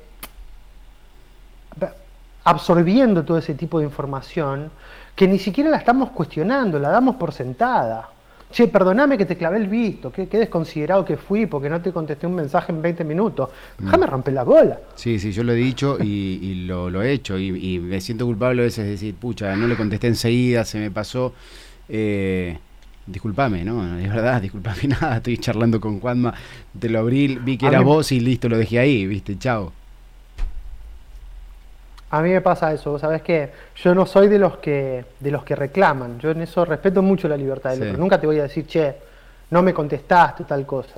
absorbiendo 2.44 3.24
todo 3.24 3.40
ese 3.40 3.56
tipo 3.56 3.80
de 3.80 3.86
información 3.86 4.72
que 5.20 5.28
ni 5.28 5.38
siquiera 5.38 5.70
la 5.70 5.76
estamos 5.76 6.12
cuestionando, 6.12 6.80
la 6.80 6.92
damos 6.92 7.18
por 7.18 7.34
sentada. 7.34 8.10
Che, 8.50 8.70
perdoname 8.70 9.18
que 9.18 9.26
te 9.26 9.36
clavé 9.36 9.58
el 9.58 9.68
visto, 9.68 10.14
qué, 10.14 10.26
desconsiderado 10.26 11.04
que 11.04 11.18
fui 11.18 11.46
porque 11.46 11.70
no 11.70 11.82
te 11.82 11.92
contesté 11.92 12.26
un 12.26 12.36
mensaje 12.36 12.72
en 12.72 12.82
20 12.82 13.04
minutos. 13.04 13.50
Déjame 13.78 14.08
mm. 14.08 14.10
romper 14.10 14.34
la 14.34 14.44
bola. 14.44 14.80
Sí, 14.96 15.20
sí, 15.20 15.34
yo 15.34 15.44
lo 15.44 15.52
he 15.52 15.58
dicho 15.58 15.98
y, 16.02 16.64
lo, 16.66 17.02
he 17.02 17.12
hecho 17.12 17.38
y, 17.38 17.80
me 17.80 18.00
siento 18.00 18.26
culpable 18.26 18.62
a 18.62 18.66
veces 18.66 18.86
de 18.86 18.92
decir, 18.92 19.14
pucha, 19.16 19.54
no 19.58 19.68
le 19.68 19.76
contesté 19.76 20.08
enseguida, 20.08 20.64
se 20.64 20.80
me 20.80 20.90
pasó. 20.90 21.34
Eh, 21.90 22.58
disculpame, 23.06 23.66
¿no? 23.66 24.00
Es 24.00 24.10
verdad, 24.10 24.42
disculpame 24.42 24.84
nada, 24.88 25.18
estoy 25.18 25.38
charlando 25.38 25.82
con 25.82 26.00
Juanma, 26.00 26.34
te 26.80 26.88
lo 26.88 27.00
abrí, 27.00 27.36
vi 27.44 27.58
que 27.58 27.68
era 27.68 27.82
vos 27.82 28.14
y 28.14 28.22
listo, 28.22 28.48
lo 28.48 28.58
dejé 28.58 28.80
ahí, 28.80 29.06
viste, 29.06 29.38
chao. 29.38 29.74
A 32.12 32.22
mí 32.22 32.30
me 32.30 32.42
pasa 32.42 32.74
eso, 32.74 32.98
sabes 32.98 33.22
que 33.22 33.50
yo 33.76 33.94
no 33.94 34.06
soy 34.06 34.28
de 34.28 34.40
los 34.40 34.58
que 34.58 35.06
de 35.20 35.32
los 35.32 35.44
que 35.44 35.56
reclaman, 35.56 36.20
yo 36.20 36.32
en 36.32 36.42
eso 36.42 36.66
respeto 36.66 37.02
mucho 37.02 37.28
la 37.28 37.38
libertad 37.38 37.72
del 37.72 37.90
otro, 37.90 37.98
nunca 38.00 38.20
te 38.20 38.26
voy 38.26 38.40
a 38.40 38.44
decir, 38.44 38.66
che, 38.66 38.96
no 39.52 39.62
me 39.62 39.74
contestaste 39.74 40.44
tal 40.44 40.66
cosa, 40.66 40.96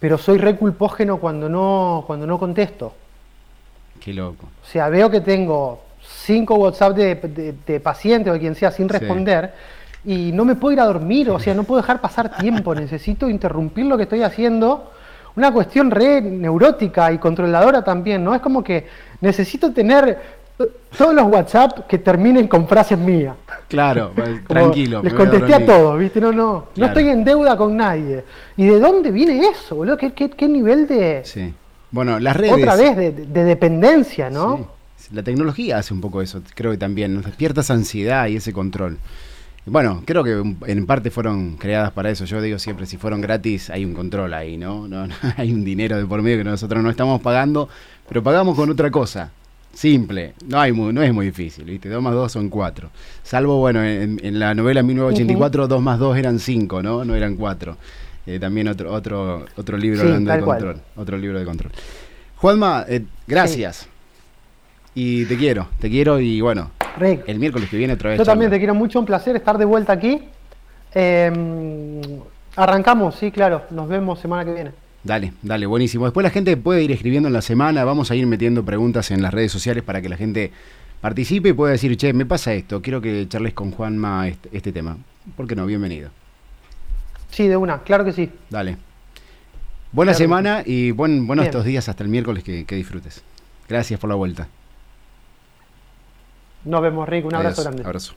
pero 0.00 0.18
soy 0.18 0.38
reculpógeno 0.38 1.18
cuando 1.18 1.48
no 1.48 2.04
cuando 2.06 2.26
no 2.26 2.38
contesto. 2.38 2.94
Qué 4.00 4.12
loco. 4.12 4.48
O 4.62 4.66
sea, 4.66 4.88
veo 4.88 5.08
que 5.08 5.20
tengo 5.20 5.84
cinco 6.04 6.56
WhatsApp 6.56 6.96
de, 6.96 7.14
de, 7.14 7.54
de 7.64 7.80
pacientes 7.80 8.30
o 8.30 8.34
de 8.34 8.40
quien 8.40 8.56
sea 8.56 8.72
sin 8.72 8.88
responder 8.88 9.52
y 10.04 10.32
no 10.32 10.44
me 10.44 10.56
puedo 10.56 10.72
ir 10.72 10.80
a 10.80 10.86
dormir, 10.86 11.30
o 11.30 11.38
sea, 11.38 11.54
no 11.54 11.62
puedo 11.62 11.80
dejar 11.80 12.00
pasar 12.00 12.36
tiempo, 12.36 12.74
necesito 12.74 13.28
interrumpir 13.28 13.86
lo 13.86 13.96
que 13.96 14.02
estoy 14.04 14.22
haciendo. 14.22 14.90
Una 15.36 15.52
cuestión 15.52 15.90
re 15.90 16.20
neurótica 16.20 17.12
y 17.12 17.18
controladora 17.18 17.82
también, 17.82 18.22
¿no? 18.22 18.34
Es 18.34 18.40
como 18.40 18.62
que 18.62 18.86
necesito 19.20 19.72
tener 19.72 20.42
todos 20.96 21.14
los 21.14 21.24
WhatsApp 21.24 21.86
que 21.86 21.98
terminen 21.98 22.48
con 22.48 22.68
frases 22.68 22.98
mías. 22.98 23.34
Claro, 23.68 24.12
pues, 24.16 24.44
tranquilo. 24.44 25.02
Les 25.02 25.14
contesté 25.14 25.54
a 25.54 25.64
todos, 25.64 25.98
¿viste? 25.98 26.20
No, 26.20 26.32
no, 26.32 26.66
no 26.76 26.86
estoy 26.86 27.08
en 27.08 27.24
deuda 27.24 27.56
con 27.56 27.76
nadie. 27.76 28.24
¿Y 28.56 28.66
de 28.66 28.78
dónde 28.78 29.10
viene 29.10 29.40
eso, 29.48 29.76
boludo? 29.76 29.96
¿Qué, 29.96 30.12
qué, 30.12 30.48
nivel 30.48 30.86
de... 30.86 31.22
Sí. 31.24 31.52
Bueno, 31.90 32.18
las 32.18 32.36
redes... 32.36 32.52
Otra 32.52 32.76
vez, 32.76 32.96
de, 32.96 33.44
dependencia, 33.44 34.30
¿no? 34.30 34.68
La 35.12 35.22
tecnología 35.22 35.78
hace 35.78 35.92
un 35.92 36.00
poco 36.00 36.22
eso, 36.22 36.42
creo 36.54 36.70
que 36.70 36.78
también. 36.78 37.14
Nos 37.14 37.24
despierta 37.24 37.60
esa 37.60 37.74
ansiedad 37.74 38.26
y 38.28 38.36
ese 38.36 38.52
control. 38.52 38.98
Bueno, 39.64 40.02
creo 40.04 40.24
que 40.24 40.42
en 40.72 40.86
parte 40.86 41.10
fueron 41.10 41.56
creadas 41.56 41.92
para 41.92 42.10
eso. 42.10 42.24
Yo 42.24 42.42
digo 42.42 42.58
siempre, 42.58 42.86
si 42.86 42.96
fueron 42.96 43.20
gratis, 43.20 43.70
hay 43.70 43.84
un 43.84 43.94
control 43.94 44.34
ahí, 44.34 44.56
¿no? 44.56 44.88
no, 44.88 45.06
hay 45.36 45.52
un 45.52 45.64
dinero 45.64 45.96
de 45.96 46.06
por 46.06 46.20
medio 46.20 46.38
que 46.38 46.44
nosotros 46.44 46.82
no 46.82 46.90
estamos 46.90 47.20
pagando, 47.20 47.68
pero 48.08 48.22
pagamos 48.22 48.56
con 48.56 48.70
otra 48.70 48.90
cosa. 48.90 49.30
Simple, 49.72 50.34
no, 50.48 50.60
hay 50.60 50.72
no 50.72 51.02
es 51.02 51.14
muy 51.14 51.26
difícil, 51.26 51.64
¿viste? 51.64 51.88
2 51.88 52.02
más 52.02 52.12
2 52.12 52.30
son 52.30 52.50
4. 52.50 52.90
Salvo, 53.22 53.58
bueno, 53.58 53.82
en, 53.82 54.38
la 54.38 54.54
novela 54.54 54.82
1984, 54.82 55.66
2 55.66 55.82
más 55.82 55.98
2 55.98 56.18
eran 56.18 56.38
5, 56.38 56.82
¿no? 56.82 57.04
No 57.04 57.14
eran 57.14 57.36
4. 57.36 57.76
Eh, 58.26 58.38
también 58.38 58.68
otro, 58.68 58.92
otro, 58.92 59.46
otro 59.56 59.78
libro 59.78 60.02
de 60.02 60.40
control. 60.40 60.76
Otro 60.96 61.16
libro 61.16 61.38
de 61.38 61.44
control. 61.46 61.72
Juanma, 62.36 62.84
eh, 62.86 63.04
gracias. 63.26 63.88
Y 64.94 65.24
te 65.24 65.38
quiero, 65.38 65.68
te 65.80 65.88
quiero 65.88 66.20
y 66.20 66.42
bueno, 66.42 66.70
el 67.00 67.38
miércoles 67.38 67.68
que 67.68 67.76
viene 67.76 67.94
otra 67.94 68.10
vez. 68.10 68.18
Yo 68.18 68.24
también 68.24 68.50
te 68.50 68.58
quiero 68.58 68.74
mucho, 68.74 68.98
un 68.98 69.06
placer 69.06 69.36
estar 69.36 69.58
de 69.58 69.64
vuelta 69.64 69.92
aquí. 69.92 70.22
Em, 70.94 72.00
arrancamos, 72.56 73.14
sí, 73.16 73.30
claro, 73.30 73.62
nos 73.70 73.88
vemos 73.88 74.20
semana 74.20 74.44
que 74.44 74.52
viene. 74.52 74.70
Dale, 75.04 75.32
dale, 75.42 75.66
buenísimo. 75.66 76.04
Después 76.04 76.22
la 76.22 76.30
gente 76.30 76.56
puede 76.56 76.82
ir 76.82 76.92
escribiendo 76.92 77.28
en 77.28 77.32
la 77.32 77.42
semana, 77.42 77.84
vamos 77.84 78.10
a 78.10 78.14
ir 78.14 78.26
metiendo 78.26 78.64
preguntas 78.64 79.10
en 79.10 79.22
las 79.22 79.34
redes 79.34 79.50
sociales 79.50 79.82
para 79.82 80.00
que 80.00 80.08
la 80.08 80.16
gente 80.16 80.52
participe 81.00 81.48
y 81.50 81.52
pueda 81.52 81.72
decir, 81.72 81.96
che, 81.96 82.12
me 82.12 82.26
pasa 82.26 82.52
esto, 82.54 82.80
quiero 82.80 83.00
que 83.00 83.26
charles 83.28 83.54
con 83.54 83.72
Juanma 83.72 84.28
este, 84.28 84.48
este 84.52 84.72
tema. 84.72 84.96
¿Por 85.36 85.46
qué 85.46 85.56
no? 85.56 85.66
Bienvenido. 85.66 86.10
Sí, 87.30 87.48
de 87.48 87.56
una, 87.56 87.82
claro 87.82 88.04
que 88.04 88.12
sí. 88.12 88.30
Dale. 88.50 88.76
Buena 89.90 90.14
semana 90.14 90.62
y 90.64 90.90
buen, 90.90 91.26
buenos 91.26 91.46
estos 91.46 91.64
días 91.64 91.88
hasta 91.88 92.02
el 92.02 92.08
miércoles 92.08 92.44
que 92.44 92.76
disfrutes. 92.76 93.22
Gracias 93.68 93.98
por 93.98 94.08
la 94.08 94.16
vuelta. 94.16 94.48
Nos 96.64 96.82
vemos, 96.82 97.08
Rick. 97.08 97.26
Un 97.26 97.34
abrazo 97.34 97.62
grande. 97.62 97.82
Abrazo. 97.84 98.14